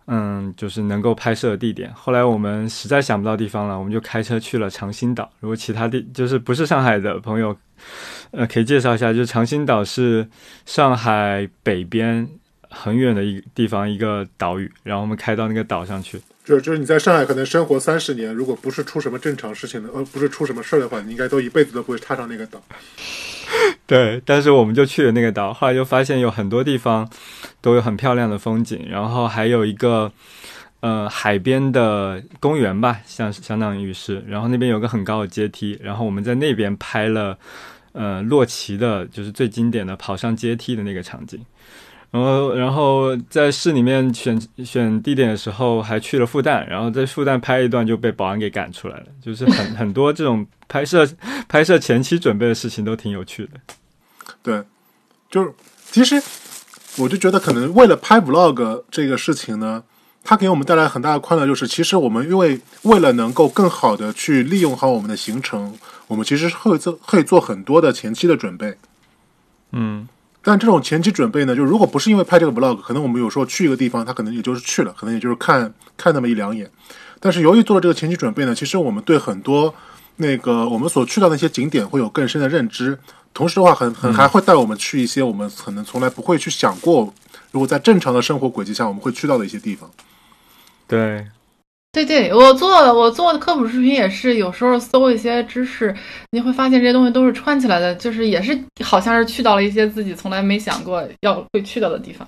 [0.06, 1.90] 嗯，就是能够拍摄的地点。
[1.96, 5.32] 后来我们实在想不到地方了，我们就开车去了长兴岛。
[5.40, 7.56] 如果其他地就是不是上海的朋友，
[8.32, 10.28] 呃，可以介绍一下，就是长兴岛是
[10.66, 12.28] 上海北边
[12.74, 14.72] 很远的一个地方，一个岛屿。
[14.84, 16.20] 然后我们开到那个岛上去。
[16.44, 22.62] 就是就是你在上海可能生活三十年，如果不是出什么正常事情的，呃，不是出什么事儿的话，你应该都一辈子都不会踏上那个岛。
[23.88, 27.10] 对，但是我们就去了那个岛，后来就发现有很多地方
[27.62, 30.12] 都有很漂亮的风景，然后还有一个
[30.82, 37.38] 呃海边的公园吧，相相当于是，然后那边有个很高的阶梯，然后我们在那边拍了
[37.94, 41.40] 呃洛奇的，就是最经典的跑上阶梯的那个场景。
[42.14, 49.06] 然后，然后在市里面选选地点的时候，还去了复旦，然后在复旦拍一段就被保安给赶出来了。
[49.20, 51.10] 就是很 很多这种拍摄
[51.50, 53.54] 拍摄前期准备的事情都挺有趣的。
[54.44, 54.62] 对，
[55.28, 55.52] 就是
[55.90, 56.22] 其实
[56.98, 59.84] 我就觉得，可能为了拍 vlog 这个事情呢，
[60.24, 68.78] 它给我们带来很大的快乐，就是其实我们因为为了能够更好的去利用好我们的行程，我们其实是会做会做很多的前期的准备。
[69.72, 70.08] 嗯
[70.46, 76.70] 但这种前期准备呢，就如果不是因为拍这个 vlog，可能我们有时候去一个地方，他可能也就是去了，可能也就是看看那么一两眼。
[77.22, 79.74] 但是由于做了这个前期准备呢，其实我们对很多
[80.18, 83.00] 那个我们所去到的那些景点会有更深的认知。
[83.34, 87.12] 同时的话很，很还会带我们去一些我们可能从来不会去想过
[87.52, 89.90] 如果在正常的生活轨迹下，我们会去到的一些地方。
[90.86, 91.26] 对，
[91.94, 95.96] 对对，我做的我做的科普视频也是，有时候搜一些知识，
[96.32, 102.28] 你会发现这些东西都是串起来的，就是也是好像是去到了一些自己从来没想过要会去到的地方。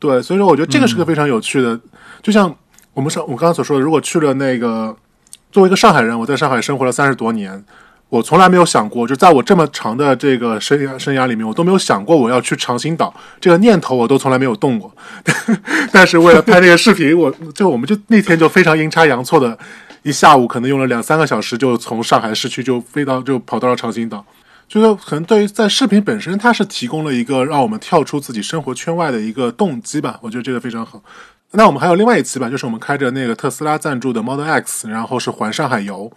[0.00, 1.80] 对，所以说我觉得这个是个非常有趣的，
[2.22, 2.52] 就像
[2.92, 4.96] 我们上我刚刚所说的，如果去了那个，
[5.52, 7.64] 作为一个上海人，我在上海生活了三十多年，
[8.14, 14.94] 我从来没有想过，就在我这么长的这个生涯生涯里面，我都没有想过我要去长兴岛这个念头，我都从来没有动过。
[15.90, 19.58] 但是为了拍这个视频，我就我们就那天就非常阴差阳错的，
[20.04, 24.24] 一下午可能用了两三个小时，就从上海市区就飞到就跑到了长兴岛。
[24.68, 31.02] 就是可能对于在视频本身，它是提供了一个让我们跳出自己生活圈外的一个动机吧，我觉得这个非常好。
[31.50, 36.12] 那我们还有另外一期吧，就是我们开着那个特斯拉赞助的 Model X，然后是环上海游。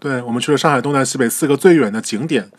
[0.00, 2.50] 对，我们去了上海东南西北四个最远的景点。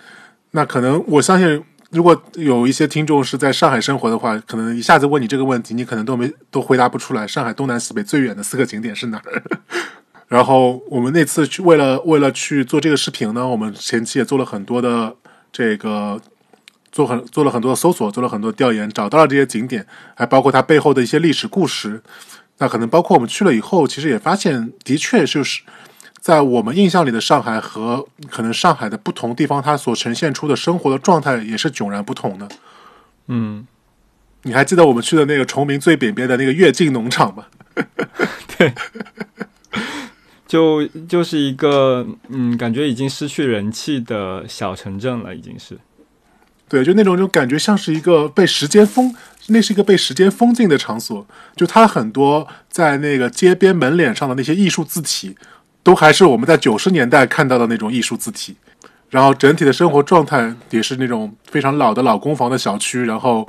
[0.51, 7.25] 那可能我相信，如果有一些听众是在上海生活的话，可能一下子问你这个问题，你可能都没都回答不出来。
[7.25, 9.43] 上海东南西北最远的四个景点是哪儿？
[10.29, 15.13] 然后我们那次去为了为了去做这个视频呢，我们前期也做了很多的
[15.51, 16.21] 这个
[16.91, 22.01] 做很做了很多的搜索，做了很多调研，找到了这些景点，还包括它背后的一些历史故事。
[22.59, 25.63] 那可能包括我们去了以后，其实也发现，的确就是
[26.21, 32.47] 在我们印象里的上海和可能上海的不同地方，它所呈现出的生活的状态也是迥然不同的。
[33.25, 33.65] 嗯，
[34.43, 37.47] 你还记得我们去的那个崇明最北边的那个跃进农场吗？
[38.55, 38.71] 对
[40.47, 45.79] 就就是一个嗯，感觉已经失去人气的小城镇了，已经是。
[46.69, 49.15] 对，就那种就感觉像是一个被时间封，
[49.47, 51.25] 那是一个被时间封禁的场所。
[51.55, 55.35] 就它很多在那个街边门脸上的那些艺术字体，
[55.83, 58.55] 都还是我们在九十年代看到的那种艺术字体。
[59.09, 63.45] 然后整体的生活状态也是那种非常老的老公房的小区，然后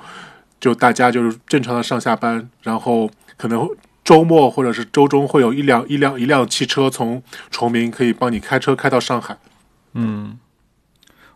[0.60, 3.68] 就大家就是正常的上下班，然后可能
[4.04, 9.38] 周末或者是周中会有一辆一辆一辆汽车从崇明可以帮你开车开到上海。
[9.94, 10.36] 嗯，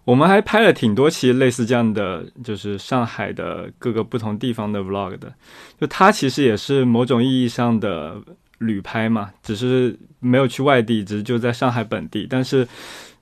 [0.02, 5.32] 我们还拍了挺多期类似这样的，就是上海的各个不同地方的 vlog 的。
[5.80, 8.16] 就它其实也是某种意义上的
[8.58, 12.26] 旅拍嘛，只是没有去外地，只是就在上海本地。
[12.28, 12.66] 但是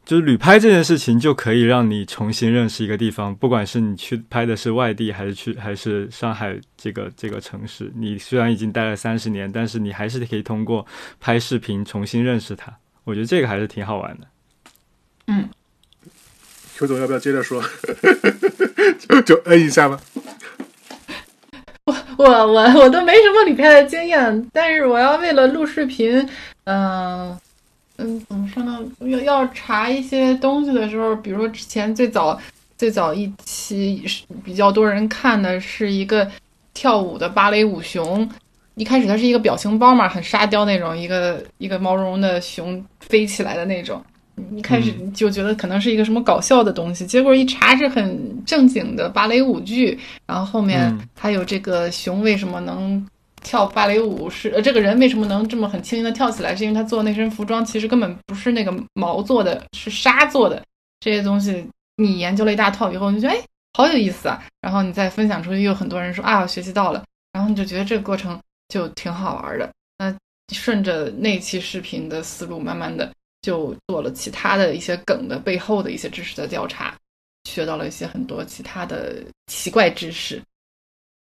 [0.05, 7.91] 就是旅拍这件事情，就可以让你重新认识一个地方，不管是你去拍的是外地，还是去还是上海这个这个城市。
[7.97, 10.87] 你虽然已经待了三十年，但是你还是可以通过
[11.21, 12.73] 拍视频重新认识它。
[13.05, 14.27] 我觉得这个还是挺好玩的。
[15.27, 15.49] 嗯，
[16.77, 17.63] 邱总要不要接着说？
[18.99, 19.99] 就就摁一下吧。
[22.17, 26.19] 我我我都没什么旅拍的经验，但是我要为了录视频，
[26.65, 27.39] 嗯、
[27.99, 28.81] 嗯，怎么说呢？
[29.01, 32.41] 要要查一些东西的时候，比如说之前最早
[32.79, 34.03] 最早一期
[34.43, 36.27] 比较多人看的是一个
[36.73, 38.27] 跳舞的芭蕾舞熊。
[38.77, 44.03] 一开始它是一个表情包嘛，很沙雕那种，一个一个毛茸茸的熊飞起来的那种。
[44.57, 49.99] 一开始就觉得可能是一个什么搞笑的东西，结果一查是很正经的芭蕾舞剧。
[50.27, 53.05] 然后后面嗯还有这个熊为什么能
[53.43, 60.63] 跳芭蕾舞，是呃这个人为什么能这么很轻盈的跳起来，是因为他做那身服装其实根本不是那个毛做的，是纱做的。
[61.01, 61.65] 这些东西
[61.97, 63.45] 你研究了一大套以后，你就觉得哎
[63.77, 69.69] 好有意思啊，然后你再分享出去，又有很多人说啊我学习到了，然后你就觉得这个过程就挺好玩的。
[69.99, 70.15] 那
[70.53, 73.13] 顺着那期视频的思路，慢慢的
[73.45, 76.95] 就做了其他的一些梗的背后的一些知识的调查，
[77.45, 80.41] 学到了一些很多其他的奇怪知识，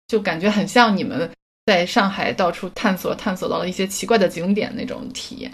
[0.08, 1.30] 就感觉很像你们
[1.64, 5.52] 在上海到处探索，探索到了一些奇怪的景点那种体验。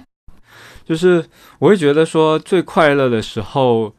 [0.87, 1.23] 就是
[1.59, 3.95] 我会觉得说最快乐的时候，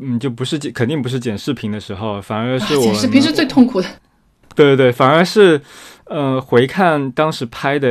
[0.00, 3.88] 嗯，就不是剪肯定不是剪视频的时候，反而是我、啊剪视频是最痛苦的。
[4.54, 5.60] 对对对，反而是
[6.08, 7.88] 呃回看当时拍的，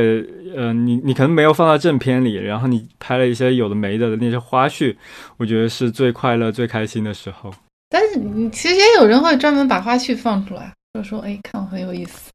[0.56, 4.94] 呃，你你可能没有放到正片里，然后你拍了一些有的没的的那些花絮，
[5.36, 7.52] 我觉得是最快乐、最开心的时候。
[7.90, 12.30] 但是你其实也有人会专门把花絮放出来，就说哎，看我很有意思。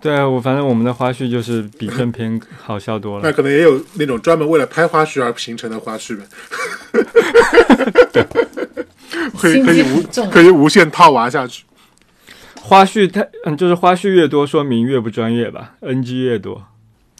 [0.00, 3.22] 对啊，我反正我们的花絮就是比正片好笑多了。
[3.24, 6.24] 那可能也有那种专门为了拍花絮而形成的花絮呗。
[9.38, 11.64] 可以可以无可以无限套娃下去。
[12.64, 16.62] 花絮太嗯，就是花絮越多，说明越不专业吧，NG 越多。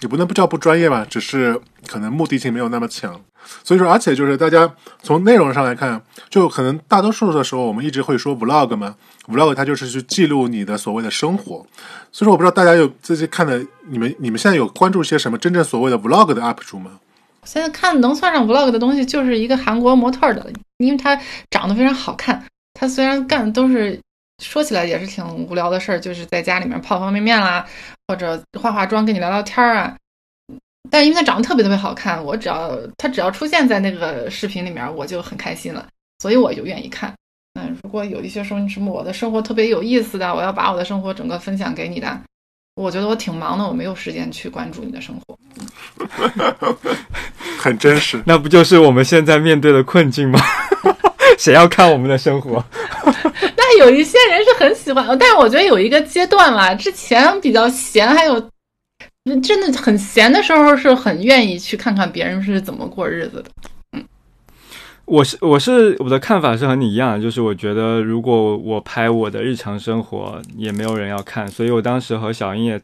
[0.00, 3.20] 也不能不叫不专业吧，只是可能目的性没有那么强。
[3.62, 4.68] 所以说，而且就是大家
[5.00, 8.96] 从内容上来看，就可能大多数的时候，我们一直会说 vlog 嘛
[9.28, 11.64] ，vlog 它就是去记录你的所谓的生活。
[12.10, 16.98] 所以说，我不知道大家有这些看的，你们你们现在有关注一些什么真正所谓的 vlog 的 UP 主吗？
[17.44, 21.16] 现在看能算上 vlog 的东西，就是一个韩国模特儿的，因为他
[21.50, 22.44] 长得非常好看。
[22.74, 24.00] 他虽然干的都是
[24.42, 27.64] 说起来也是挺无聊的事儿，就是在家里面泡方便面啦，
[28.08, 29.96] 或者化化妆跟你聊聊天儿啊。
[30.90, 35.86] 但因为他长得特别特别好看，我只要他只要出现在那个视频里面，我就很开心了，
[36.18, 37.14] 所以我就愿意看。
[37.54, 42.20] 嗯如果有一些说什么我的生活特别有意思的，我要把我的生活整个分享给你的，
[42.74, 45.38] 我觉得我挺忙的，我没有时间去关注你的生活。
[47.58, 48.20] 很真实。
[48.26, 50.40] 那不就是我们现在面对的困境吗？
[51.38, 52.64] 谁要看我们的生活？
[53.78, 58.50] 有一些人是很喜欢，但是我觉得有一个阶段啦，之前比较闲，还有
[59.42, 63.50] 真的很闲的时候，是很愿意去看看别人是怎么过日子的。
[63.92, 64.04] 嗯
[65.04, 72.80] 我是我是我的看法是和你一样，就是我觉得如果我拍我的日常生活，也没有人要看，所以我当时和小英也。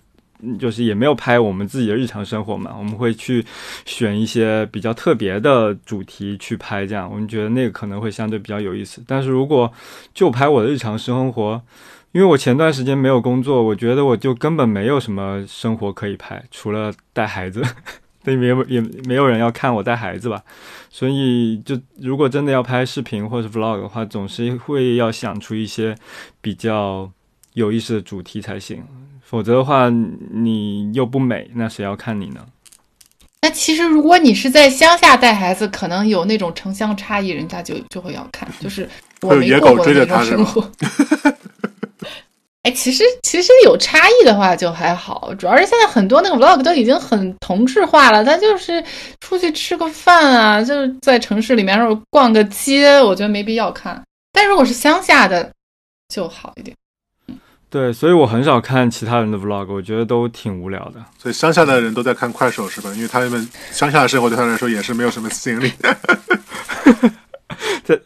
[0.59, 3.45] 就是也没有拍我们自己的日常生活嘛，我们会去
[3.85, 9.03] 选一些比较特别的主题去拍，这样我们觉得那个可能会相对比较有意思。
[9.07, 9.73] 但是如果
[10.15, 11.61] 就拍我的日常生活，
[12.13, 17.63] 因为我前段时间没有工作，我觉得我就根本没有什么生活可以拍，除了带孩子，
[18.25, 20.43] 也没有也没有人要看我带孩子吧。
[20.91, 25.95] 所以就如果真的要拍视频或者 vlog 的话，总是会要想出一些
[26.41, 27.11] 比较
[27.53, 28.83] 有意思的主题才行。
[29.29, 32.41] 否则的话，你又不美，那谁要看你呢？
[33.43, 38.49] 那其实，如果你是在乡下带孩子，可能有那种城乡差异，人家就就会要看。
[38.59, 38.89] 就是
[39.21, 40.67] 我没过过那种生活。
[42.63, 48.83] 哎，其实其实有差异的话就还好，主要是现在很多那个 vlog 都已经很同质化了，他就是
[49.21, 54.03] 出去吃个饭啊，就是在城市里面或者逛个街，我觉得没必要看。
[54.33, 55.53] 但如果是乡下的，
[56.09, 56.75] 就好一点。
[57.71, 61.05] 对，所以我很少看其他人的 vlog，我觉得都挺无聊的。
[61.19, 62.91] 所以乡下的人都在看快手是吧？
[62.95, 65.71] 因为他们乡下的生活对他来说也是没有什么吸引力。
[67.85, 68.01] 在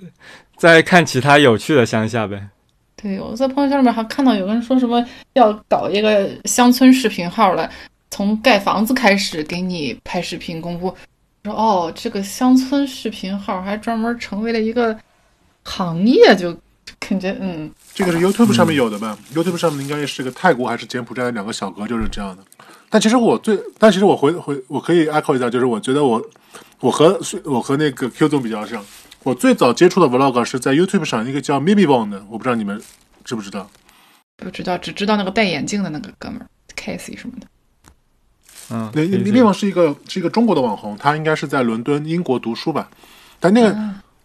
[0.57, 2.49] 在看其他有趣的乡下呗。
[2.97, 5.05] 对，我在朋友圈里面还看到有个人说什么
[5.35, 7.71] 要搞一个乡村视频号了，
[8.11, 10.95] 从盖房子开始给你拍视频公布。
[11.45, 14.97] 说哦，这个乡村视频号还专门成为了一个
[15.65, 16.57] 行业，就
[17.09, 17.71] 感觉嗯。
[17.95, 22.43] 这个是 YouTube 上面有的吧？YouTube 上面应该也是个泰国还是柬埔寨的两个小哥就是这样的。
[22.89, 26.23] 但其实我最，但其实我回回我可以 echo 一下，就是我觉得我
[26.81, 28.85] 我和我和那个 Q 总比较像。
[29.23, 32.81] 我最早接触的 Vlog 是在 YouTube 上一个叫 Mibibone 的，我不知道你们
[33.25, 33.71] 知不知道？
[34.37, 36.47] 不知道，只知道那个戴眼镜的那个哥们儿
[36.77, 37.47] Casey 什么的。
[38.71, 42.91] 嗯，那 m i b i b o n 是一个是一个中国的网红，他应该是在伦敦英国读书吧？
[43.39, 43.77] 但那个。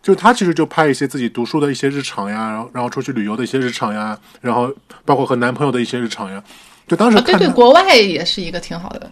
[0.01, 4.73] 就他其实就拍一些自己读书的一些日常呀，然后然后出去旅游的一些日常呀，然后
[5.03, 6.41] 包括和男朋友的一些日常呀。
[6.87, 9.11] 就当时看，对对，国外也是一个挺好的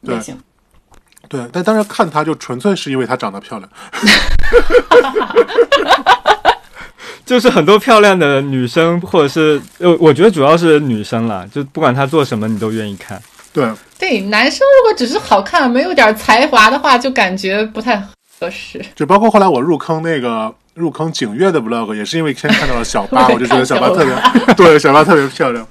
[0.00, 0.36] 类型。
[1.28, 3.70] 对，但当时看她就纯粹是因为她长得漂亮。
[7.26, 13.22] 就是很多漂亮的女生，或者是呃，我觉得主要是女生啦，就不管她做什么，你都愿意看。
[13.52, 18.02] 对对，男生如果只是好看，没有点才华的话，就感觉不太。
[18.42, 25.66] 合适， 就包括后来我入坑那个入坑景月的 vlog，也是因为先看到了小八， 我就觉得小八特别对，小八特别漂亮。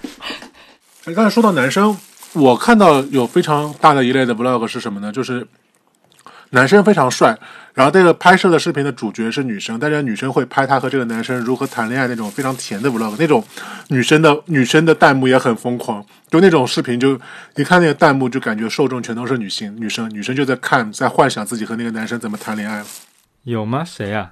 [1.05, 1.97] 你刚才说到男生，
[2.33, 5.11] 我看到有非常大的一类的 vlog 是什么呢？
[5.11, 5.45] 就是
[6.51, 7.37] 男生非常帅。
[7.73, 13.41] 然后这个拍摄的视频的主角是女生，但是女生会拍她和这个男生如何谈恋爱那种非常甜的 vlog，那种
[13.87, 17.17] 女生的女生的弹幕也很疯狂，就那种视频就
[17.55, 22.85] 一看那个弹幕就感觉受众全都是女性女生，女生就在看在幻想自己和那个男生怎么谈恋爱了。
[23.43, 23.85] 有吗？
[23.85, 24.31] 谁呀？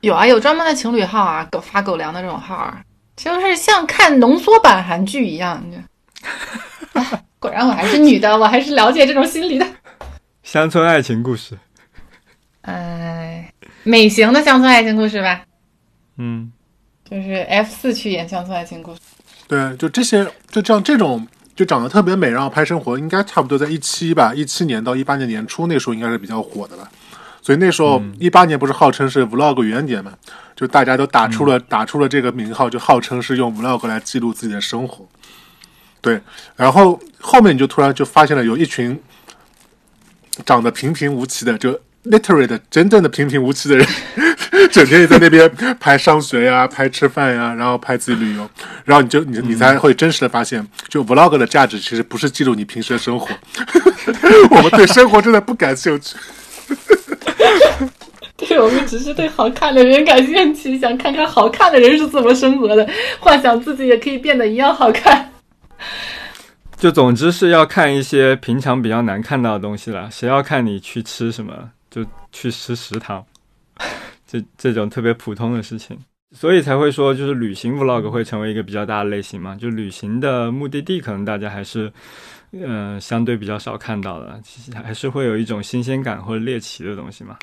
[0.00, 2.80] 有啊，有专门的情侣号啊，狗发狗粮的这种号啊，
[3.14, 5.64] 就是像看浓缩版韩剧一样。
[7.38, 9.66] 果然我还是女的，我还是了解这种心理的。
[10.52, 11.56] 乡村爱情故事。
[12.60, 13.50] 哎，
[13.84, 15.40] 美型的乡村爱情故事吧，
[16.18, 16.52] 嗯，
[17.08, 19.00] 就是 F 四去演乡村爱情故事。
[19.48, 21.26] 对，就这些，就这样这种
[21.56, 26.86] 就长得特别美，然后拍生活，应该差不多在一七吧，一七年到一八年年初那时候应该是比较火的了。
[27.40, 30.12] 所以那时候一八年不是号称是 Vlog 元年嘛，
[30.54, 35.08] 就大家都打出了打出了这个名号，就号称是用 Vlog 来记录自己的生活。
[36.02, 36.20] 对，
[36.56, 39.00] 然后后面你就突然就发现了有一群
[40.44, 41.78] 长得平平无奇的就。
[42.06, 43.86] literally 的真正的平平无奇的人，
[44.72, 48.50] 整天也在那边拍上学呀、拍吃饭呀，然后拍自己旅游，
[48.84, 53.28] 然后你就你你才会真实的发现，就 vlog 的价值其实不是记录你平时的生活，
[54.50, 56.16] 我们对生活真的不感兴趣。
[58.36, 62.84] 对，我们只是对好看的人感兴趣，想看看好看的人是怎么生活的，
[63.20, 65.30] 幻想自己也可以变得一样好看。
[66.82, 71.70] 就总之是要看一些平常比较难看到的东西了，谁要看你去吃什么？
[71.88, 73.24] 就去吃食堂，
[74.26, 75.96] 这这种特别普通的事情。
[76.32, 79.54] 所以才会说，就是旅行 vlog 会成为一个比较大的类型嘛。
[79.54, 81.92] 就旅行的目的地，可能大家还是，
[82.50, 87.36] 呃，相对比较少看到的，其实还是会有一种新鲜感或者猎奇的东西嘛。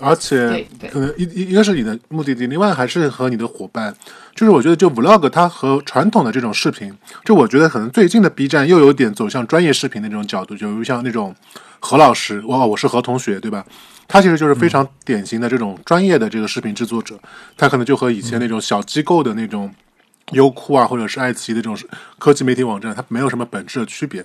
[0.00, 3.94] 而且对对可能一一一个是你的目的地，另外还是和你的伙伴。
[4.34, 6.92] 就是我觉得，就 vlog 它和传统的这种视频，
[7.24, 11.36] 就我觉得可能最近的 B 站又有点走向专业视频的那种角度，就如像那种
[11.80, 13.64] 何老师，哇，我是何同学，对吧？
[14.08, 17.18] 他其实就是非常典型的这种专业的这个视频制作者，
[17.56, 19.72] 他可能就和以前那种小机构的那种
[20.32, 21.78] 优酷啊，或者是爱奇艺的这种
[22.18, 24.24] 科技媒体网站，它没有什么本质的区别。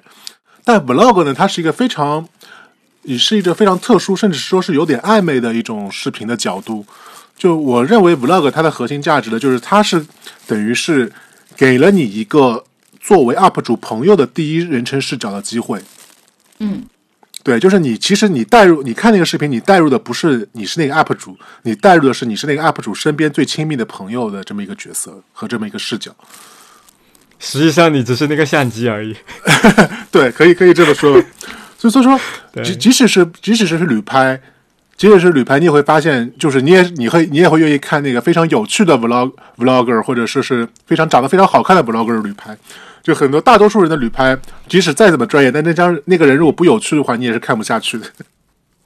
[0.63, 2.27] 但 vlog 呢，它是一个非常
[3.07, 6.85] 也是一个非常特殊，甚至说是有点暧昧的一种视频的角度。
[7.37, 10.05] 就我认为，vlog 它的核心价值呢，就是它是
[10.45, 11.09] 等于是
[11.55, 12.65] 给了你一个
[12.99, 15.81] 作为 UP 主朋友的第一人称视角的机会。
[16.59, 16.83] 嗯，
[17.43, 26.13] 对，就是你其实你带入，你看那个视频，你带入的不是你是那个 UP 主，你带入的是你是那个 UP 主身边最亲密的朋友的这么一个角色和这么一个视角。
[27.39, 29.15] 实际上，你只是那个相机而已。
[30.11, 31.23] 对，可以可以这么说。
[31.77, 32.19] 所以所以说，
[32.63, 34.39] 即即使是即使是旅拍，
[34.95, 42.57] 即使是旅拍，你也会发现，就是你也你会你也会愿意看那个非常有趣的 vlog vlogger，或者说是非常长得非常好看的 vlogger 旅拍。
[43.03, 48.05] 就很多大多数人的旅拍，即使再怎么专业，但那张那个人如果不有趣的话，你也是看不下去的。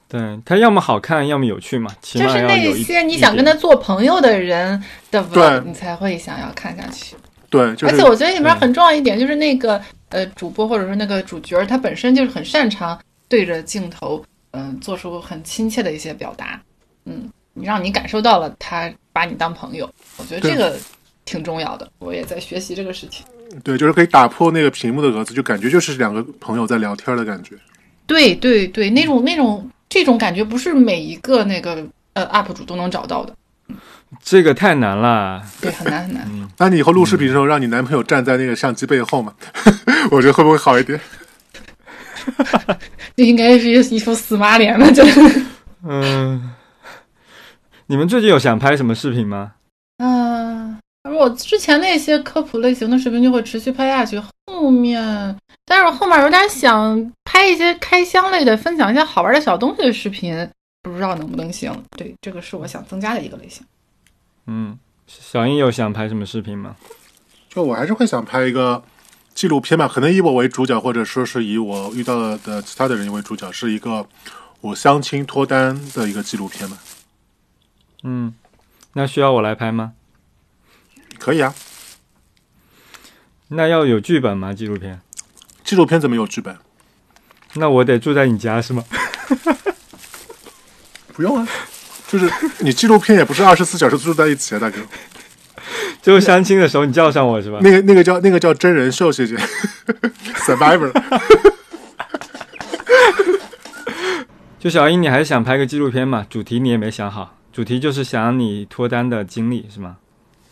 [0.08, 4.80] 对，他要么好看，要么有趣嘛，就是那些你想跟他做朋友的人
[5.10, 7.16] 的对 vlog，你才会想要看下去。
[7.52, 9.78] 对，就是而且我觉得里面很重要一点就是那个
[10.08, 12.98] 呃主播或者说那个主角儿，他本身就是很擅长
[13.28, 16.58] 对着镜头，嗯、做出很亲切的一些表达，
[17.04, 19.86] 嗯，你让你感受到了他把你当朋友，
[20.16, 20.78] 我觉得这个
[21.26, 21.86] 挺重要的。
[21.98, 23.26] 我也在学习这个事情。
[23.62, 27.54] 对，就是可以打破那个屏幕的格子，就感觉就是两个朋友在聊天的感觉。
[28.06, 33.36] 对对对，那种那种这种感觉不是每一个那个呃 UP 主都能找到的，
[34.20, 35.42] 这个太难了。
[35.60, 36.48] 对，很难很难。
[36.58, 39.34] 那你以后录视频的时候，让你男朋友站在那个相机背后嘛？
[40.10, 41.00] 我觉得会不会好一点？
[43.16, 45.04] 这应该是一副死马脸了，就。
[45.84, 46.52] 嗯，
[47.86, 49.52] 你们最近有想拍什么视频吗？
[49.98, 60.48] 嗯，我之前那些科普类型的视频就会持续拍下去，后面，但是我后面有点想拍一些开箱类的，分享一些好玩的小东西的视频，
[60.82, 61.72] 不知道能不能行。
[61.96, 63.64] 对，这个是我想增加的一个类型。
[64.46, 66.76] 嗯，小英有想拍什么视频吗？
[67.48, 68.82] 就我还是会想拍一个
[69.34, 74.08] 纪录片吧，可能以我为主角，或者说是以我遇到的其他的人为主角，是一个
[74.60, 76.78] 我相亲脱单的一个纪录片吧。
[78.02, 78.34] 嗯，
[78.94, 79.92] 那需要我来拍吗？
[81.18, 81.54] 可以啊，
[83.48, 84.52] 那要有剧本吗？
[84.52, 85.00] 纪录片？
[85.62, 86.58] 纪录片怎么有剧本？
[87.54, 88.82] 那我得住在你家是吗？
[91.12, 91.46] 不用啊，
[92.12, 94.78] 就是你纪录片也不是二十四小时住在一起啊，大哥。
[96.02, 97.58] 就相亲的时候你叫上我是吧？
[97.62, 99.34] 那个那个叫那个叫真人秀，谢谢。
[100.44, 100.92] Survivor，
[104.60, 106.26] 就小英，你还是想拍个纪录片嘛？
[106.28, 109.96] 主题你也没想好，主题就是想你脱单的经历是吗？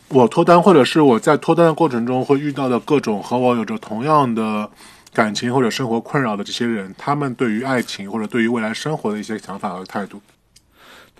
[0.08, 4.70] 我脱单或者是我在脱单的过程中会遇到的各种和我有着同样的
[5.12, 10.22] 感情或者生活困扰的这些人，他们对于爱情或者对于未来生活的一些想法和态度。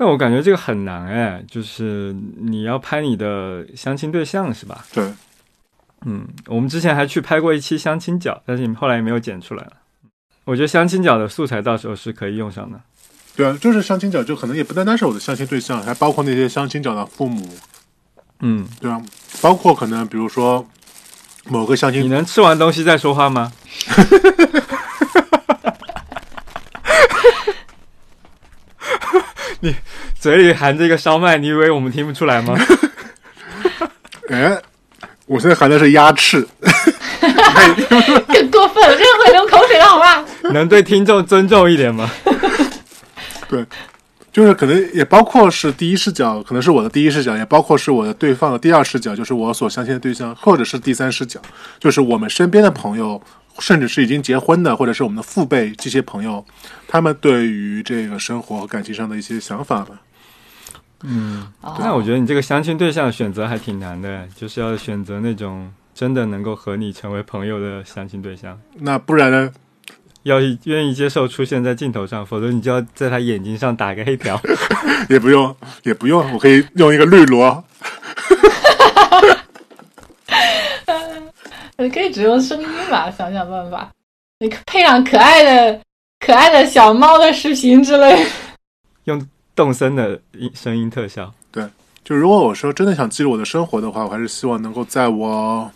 [0.01, 4.83] 但我感觉这个很难哎，就是你要拍你的相亲对象是吧？
[4.95, 5.13] 对，
[6.07, 9.73] 嗯，我们之前还去拍过一期相亲角，但是你们后来也没有剪出来了。
[10.45, 12.81] 我觉得相亲角的素材到时候是可以用上的。
[13.37, 17.47] 对啊，就是相亲角，就可能也不单单是我的相亲对象，还包括那些相亲角的父母，
[18.39, 19.03] 嗯，对啊，
[19.43, 20.67] 包括可能比如说
[21.45, 23.53] 某个相亲，你能吃完东西再说话吗？
[29.63, 29.75] 你
[30.19, 32.59] 嘴里含着一个烧麦，你以为我们听不出来吗？
[34.31, 34.57] 哎，
[35.27, 36.41] 我现在含的是鸭翅，
[38.29, 40.25] 更过分了，这个会流口水的好吧？
[40.53, 42.11] 能对听众尊重一点吗？
[43.49, 43.67] 对，
[44.33, 51.39] 就是可能也包括是第一视角，可能是我的第一视角，也包括是我的对方的第二视角，就是我所相亲的对象，或者是第三视角，
[51.79, 53.21] 就是我们身边的朋友，
[53.61, 56.45] 甚至是已经结婚的，或者是我们的父辈这些朋友，
[56.89, 60.01] 他们对于这个生活和感情上的一些想法吧。
[61.03, 69.53] 嗯那我觉得你这个相亲对象选择还挺难的，就是要选择那种真的能够和你成为朋友的相亲对象，那不然呢？
[70.25, 74.39] 要愿意接受出现在镜头上，否则你就要在他眼睛上打个黑条。
[75.09, 77.65] 也不用，也不用，我可以用一个绿萝。
[81.83, 83.91] 你可以只用声音吧，想想办法，
[84.41, 85.81] 你配上可爱的、
[86.19, 88.27] 可爱的小猫的视频之类。
[89.05, 91.33] 用动森的音声音特效。
[91.51, 91.65] 对
[92.05, 95.73] 就如果我说真的想记录我的生活的话，我还是希望能够在我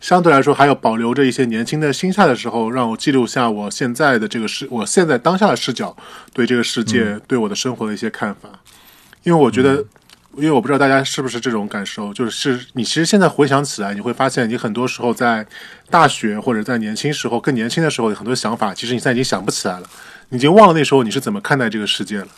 [0.00, 5.96] 相对来说还有保留着一些年轻的心态的时候，让我记录下我现在的这个视，我现在当下的视角
[6.34, 8.50] 对这个世界、对我的生活的一些看法。
[9.22, 9.82] 因为我觉得，
[10.38, 15.46] 因为我不知道大家是不是这种感受，就是你其实现在回想起来，你会发现你很多时候在
[15.90, 19.86] 大学或者在年轻时候更年轻的时候，很多想法其实你现在已经想不起来了，
[20.28, 22.28] 你已经忘了那时候你是怎么看待这个世界了。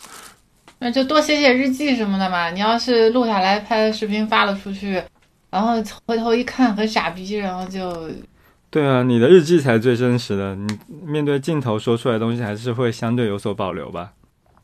[0.79, 2.49] 那就多写写日记什么的嘛。
[2.49, 5.01] 你要是录下来拍视频发了出去，
[5.51, 5.75] 然后
[6.07, 8.09] 回头一看很傻逼，然后就
[8.71, 10.55] 对啊，你的日记才最真实的。
[10.55, 14.13] 你面对镜头说出来的东西，还是会相对有所保留吧。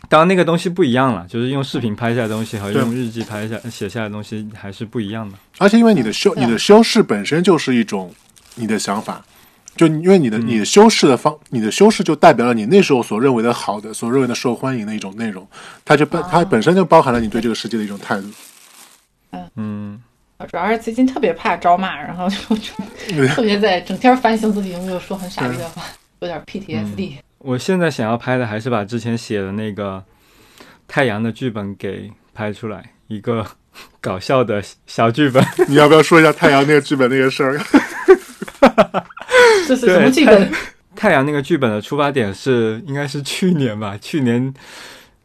[0.10, 5.38] 当然，那个东西不一样了，就是用视频拍下来的东西和用日记拍下写下来的东西还是不一样的。
[5.58, 8.14] 而且因为你的修你的修饰本身就是一种
[8.56, 9.22] 你的想法，
[9.76, 10.48] 就因为你的嗯。
[10.48, 15.46] 你的修饰的方，你的修饰就代表了你那时候所认为的好的、所认为的受欢迎的一种内容，
[15.84, 18.28] 它就本它本身就包含了你对这个世界的一种态度。
[19.32, 19.50] 嗯。
[19.56, 20.02] 嗯，
[20.50, 25.84] 主要是最近特别怕招骂，然后就就 特别在整天反省自己有没有说很傻逼的话，
[26.20, 27.18] 有点 PTSD。
[27.48, 30.04] 我现在想要拍的还是把之前写的那个
[30.86, 33.48] 太阳的剧本给拍出来，一个
[34.02, 35.42] 搞笑的小剧本。
[35.70, 37.58] 你要不要说一下太阳那个剧本那个事儿？
[39.66, 40.52] 这是什么剧本？
[40.94, 44.54] 太阳那个剧本的出发点是应该是去年吧，去年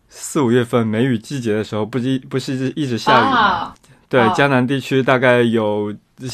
[0.09, 3.37] 四五月份梅雨季节的时候，不是一不是一直一直下雨吗？
[3.37, 3.75] 啊，
[4.09, 5.93] 对，啊江南地区大概有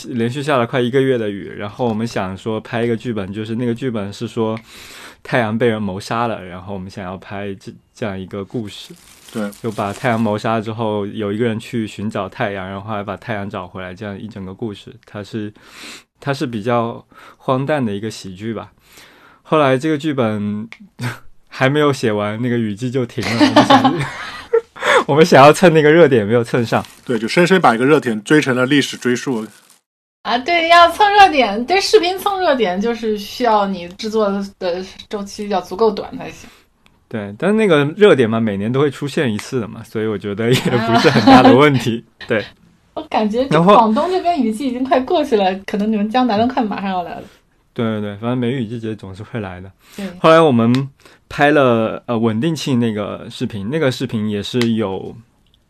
[0.09, 4.59] 连续下了快一个月的雨，然后我们想说拍一个剧本，就是那个剧本是说
[5.23, 8.95] 太阳被人谋杀了，然后我们想要拍这这样一个故事，
[9.33, 15.53] 对，就把太阳谋杀之后，有一个人去寻找太阳，然后还把太阳找回来，这样一整个故事，它是
[16.21, 17.05] 它是比较
[17.37, 18.73] 荒诞的一个喜剧吧。
[19.43, 20.69] 后来这个剧本
[21.49, 23.31] 还没有写完，那个雨季就停了。
[23.41, 23.95] 我们想
[25.09, 26.85] 我们想要蹭那个热点，没有蹭上。
[27.05, 29.47] 对，就深深把一个热点追成了历史追溯。
[30.29, 36.47] 啊，对，要蹭热点，对视频蹭热点，就是需要你制作的周期要足够短才行。
[37.09, 42.05] 对，但是那个热点嘛，每年都会出现一次的嘛，所以我觉得也不是很大的问题。
[42.29, 42.45] 对，
[42.93, 47.22] 我感觉这广东这边雨季已经快过去了，可能你们江南都快马上要来了。
[47.72, 49.72] 对对对，反正梅雨季节总是会来的。
[49.97, 50.70] 对，后来我们
[51.31, 55.16] 拍了呃稳定器那个视频，那个视频也是有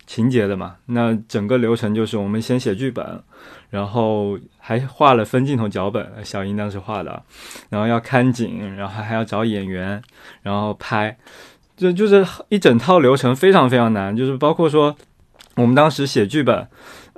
[0.08, 0.74] 情节的嘛。
[0.86, 3.22] 那整个流程就是我们先写剧本，
[3.70, 7.22] 然后还画了分镜头脚本，小英当时画的，
[7.68, 10.02] 然后要看景，然后还要找演员，
[10.42, 11.16] 然后拍，
[11.76, 14.96] 就就是一整套流程非常非常难，就是包括说
[15.56, 16.66] 我们当时写剧本，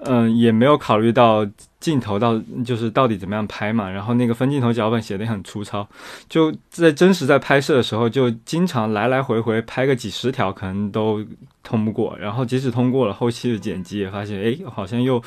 [0.05, 1.47] 嗯、也没有考虑到
[1.79, 5.87] 镜头到就是到底怎么样拍嘛，然后那个分镜头脚本写的很粗糙，
[6.29, 11.25] 就在真实在拍摄的时候，就经常来来回回拍个几十条，可能都
[11.63, 12.17] 通不过。
[12.19, 15.23] 然后即使通过了，后期的剪辑也发现，哎，好像又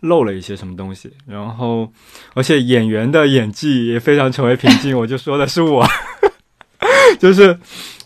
[0.00, 1.10] 漏了一些什么东西。
[1.26, 1.90] 然后，
[2.34, 4.96] 而且演员的演技也非常成为瓶颈。
[4.96, 5.86] 我就说的是我，
[7.18, 7.58] 就是，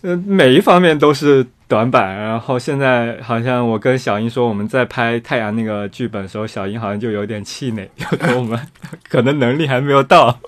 [0.02, 2.16] 呃，每一方面都是短板。
[2.16, 8.58] 然后现在好像我跟小英说，我们在拍太阳那个剧本的时候，小英好像就有点气馁，就说我们
[9.08, 10.38] 可能能力还没有到。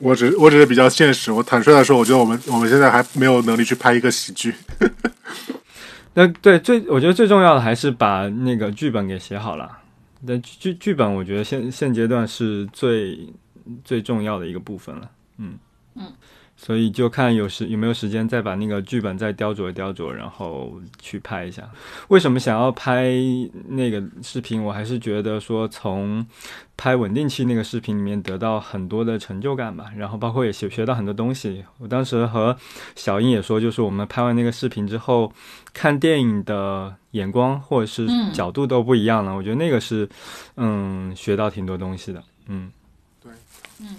[0.00, 4.54] 我只我只是比较现实，我坦率的说，我觉得我们我们现在还没有能力去拍一个喜剧。
[6.14, 9.78] 那对最，我觉得最重要的还是把那个剧本给写好了。
[10.22, 13.28] 那剧剧本，我觉得现现阶段是最
[13.84, 15.10] 最重要的一个部分了。
[15.38, 15.54] 嗯
[15.94, 16.12] 嗯，
[16.64, 21.68] 所以就看有时有没有时间再把那个剧本再雕琢雕琢，然后去拍一下。
[22.08, 23.12] 为什么想要拍
[23.68, 24.64] 那个视频？
[24.64, 26.26] 我还是觉得说从
[26.74, 31.62] 拍稳定器那个视频里面得到很多的成就感吧，然后包括也学学到很多东西。
[31.78, 32.56] 我当时和
[32.96, 35.30] 小英也说，就是我们拍完那个视频之后，
[35.74, 39.36] 看电影的眼光或者是嗯角度都不一样了。
[39.36, 40.08] 我觉得那个是，
[40.56, 42.22] 嗯，学到挺多东西的。
[42.48, 42.72] 嗯，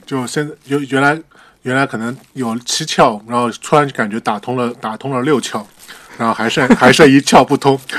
[0.05, 1.22] 就现在就原来
[1.66, 5.63] 原来可能有七窍，然后突然感觉打通了打通了六窍，
[6.16, 7.80] 然后还剩 还剩一窍不通。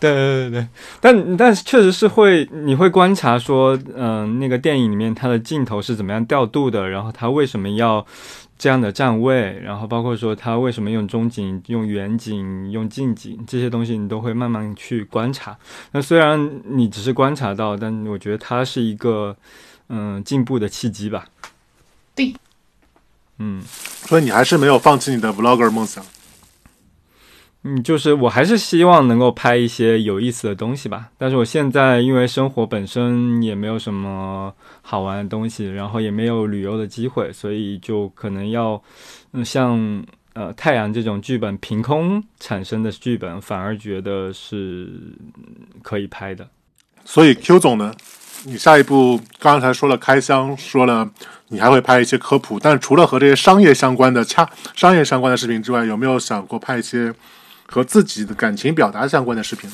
[0.00, 0.66] 对对对，
[0.98, 8.06] 但但是确实是会，你会观察说，嗯、那个电影里面它的镜头是怎么样调度的，然后它为什么要
[8.56, 15.54] 这样的站位，然后包括说它为什么用中景、用远景、用近景这些东西，你都会慢慢去观察。
[15.92, 19.36] 那虽然你只是观察到，但我觉得它是一个
[19.88, 21.26] 嗯进步的契机吧。
[22.14, 22.34] 对，
[23.38, 23.62] 嗯。
[23.62, 26.04] 所以你还是没有放弃你的 vlogger 梦想。
[27.64, 31.10] 嗯，就是我还是希望能够拍一些有意思的东西吧。
[31.18, 38.80] 但是我现在因为生活本身也没有什么好玩的东西，然后也没有旅游的机会，所以就可能要，
[39.32, 40.02] 嗯，像
[40.34, 44.88] 呃太阳这种剧本凭空产生的剧本，反而觉得是
[45.82, 46.48] 可以拍的。
[47.04, 47.92] 所以 Q 总呢，
[48.44, 51.10] 你下一步刚才说了开箱，说了
[51.48, 57.14] 你还会拍一些科普，但除了和这些商业相关的恰商业相关的视频之外，有没有想过拍一些
[57.66, 59.70] 和自己的感情表达相关的视频？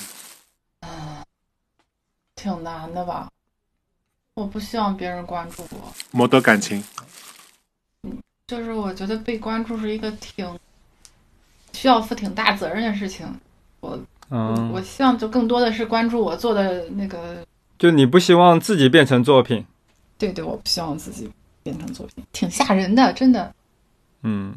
[2.36, 3.28] 挺难的吧？
[4.34, 6.82] 我不希望别人关注我，没得感情，
[8.02, 10.46] 嗯就是我觉得被关注是一个挺
[11.72, 13.26] 需要负挺大责任的事情。
[13.80, 13.98] 我
[14.30, 17.46] 嗯，我希望就更多的是关注我做的那个，
[17.78, 19.64] 就你不希望自己变成作品，
[20.16, 21.30] 对对，我不希望自己
[21.62, 23.54] 变成作品，挺吓人的，真的。
[24.22, 24.54] 嗯，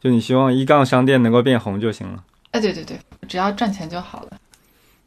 [0.00, 2.24] 就你希望一杠商店能够变红就行了。
[2.52, 2.98] 哎，对对对，
[3.28, 4.38] 只要赚钱就好了，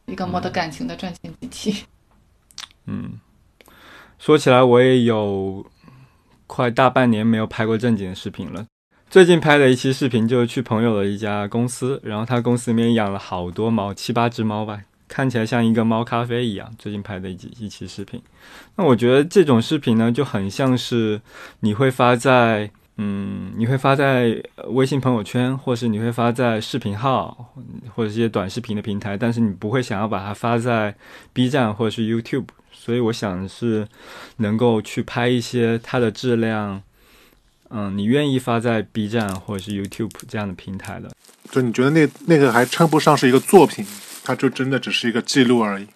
[0.05, 1.85] 一个没得感情的赚钱机器。
[2.85, 3.19] 嗯，
[4.19, 5.65] 说起来，我也有
[6.45, 8.65] 快大半年没有拍过正经的视频了。
[9.09, 16.71] 最近拍的一期视频就是去朋友的一家公司，然后他公司里面养了好多猫，七八只猫吧，看起来像一个猫咖啡一样。
[16.77, 18.21] 最近拍的一一期视频，
[18.75, 21.21] 那我觉得这种视频呢，就很像是
[21.61, 27.53] 你会发在嗯，你会发在微信朋友圈，或是你会发在视频号，
[27.95, 30.95] 或者一些短视频的平台，但是你不会想要把它发在
[31.33, 32.45] B 站或者是 YouTube。
[32.71, 33.85] 所以我想是
[34.37, 36.81] 能够去拍一些它的质量，
[37.69, 41.11] 嗯，你愿意发在 B 站或者是 YouTube 这样的平台的。
[41.51, 43.85] 就你觉得那那个还称不上是一个作品，
[44.27, 45.87] 它就真的只是一个记录而已。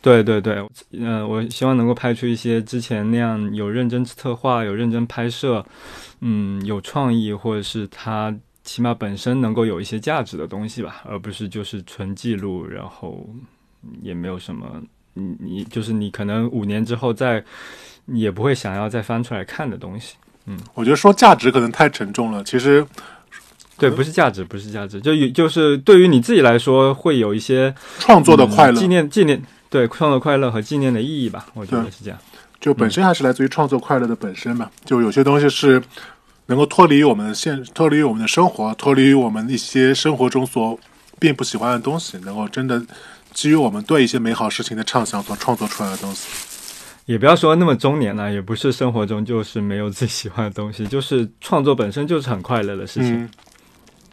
[0.00, 5.62] 对对对，嗯、我希望能够拍出一些之前那样有认真策划、有认真拍摄，
[6.22, 8.34] 嗯，有创意，或者是它
[8.64, 13.28] 起码本身能够有一些价值的东西吧，而不是就是纯记录，然后
[14.00, 14.82] 也没有什么，
[15.12, 17.44] 你你就是你可能五年之后再
[18.06, 20.16] 也不会想要再翻出来看的东西。
[20.46, 22.84] 嗯我觉得说价值可能太沉重了，其实
[23.80, 32.18] 对，不是价值，不是价值，就有就是对于你自己来说，会有一些创作的快乐嗯纪念纪念，对创作快乐和纪念的意义吧，我觉得是这样。
[32.60, 34.70] 就本身还是来自于创作快乐的本身嘛。
[34.84, 35.82] 就有些东西是
[36.46, 40.78] 能够脱离我们的现，脱离于我们的生活，脱离于我们一些生活中所
[41.18, 42.82] 并不喜欢的东西，能够真的
[43.32, 46.28] 基于我们对一些美好事情的畅想所创作出来的东西。
[47.06, 53.22] 也不要说那么中年了，也不是生活中就是没有自己喜欢的东西，就是创作本身就是很快乐的事情。
[53.22, 53.30] 嗯，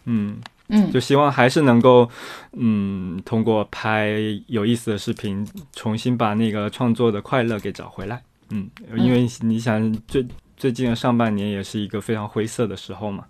[0.07, 0.37] 嗯，
[0.69, 2.09] 嗯就希望还是能够，
[2.53, 8.21] 嗯，通过拍有意思的视频，重新把那个创作的快乐给找回来。
[8.49, 13.25] 嗯，因为你想最最近的上半年也是一个非常灰色的时候嘛。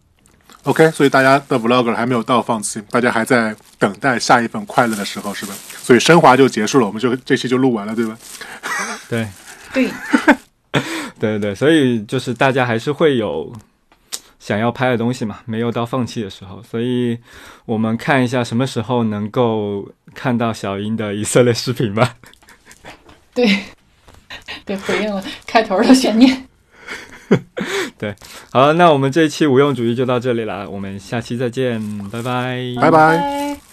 [0.64, 5.54] OK，所以大家的 vlog 还没有到放弃，大家还在等待下一份快乐的时候，是吧？
[5.78, 8.18] 所以升华就结束了，我们就这期就录完了，对吧？
[9.10, 9.28] 对，
[9.74, 9.90] 对，
[11.20, 13.52] 对对对，所以就是大家还是会有
[14.48, 17.20] 想要拍的东西嘛，没有到放弃的时候，所以
[17.66, 22.16] 我们看一下什么时候能够看到小英的以色列视频吧。
[23.36, 23.46] 对，
[24.64, 26.48] 对，回应了开头的悬念。
[28.00, 28.16] 对
[28.50, 32.74] 好了，那我们这一期无用主义就到这里了，我们下期再见，拜拜。
[32.80, 33.67] 拜拜拜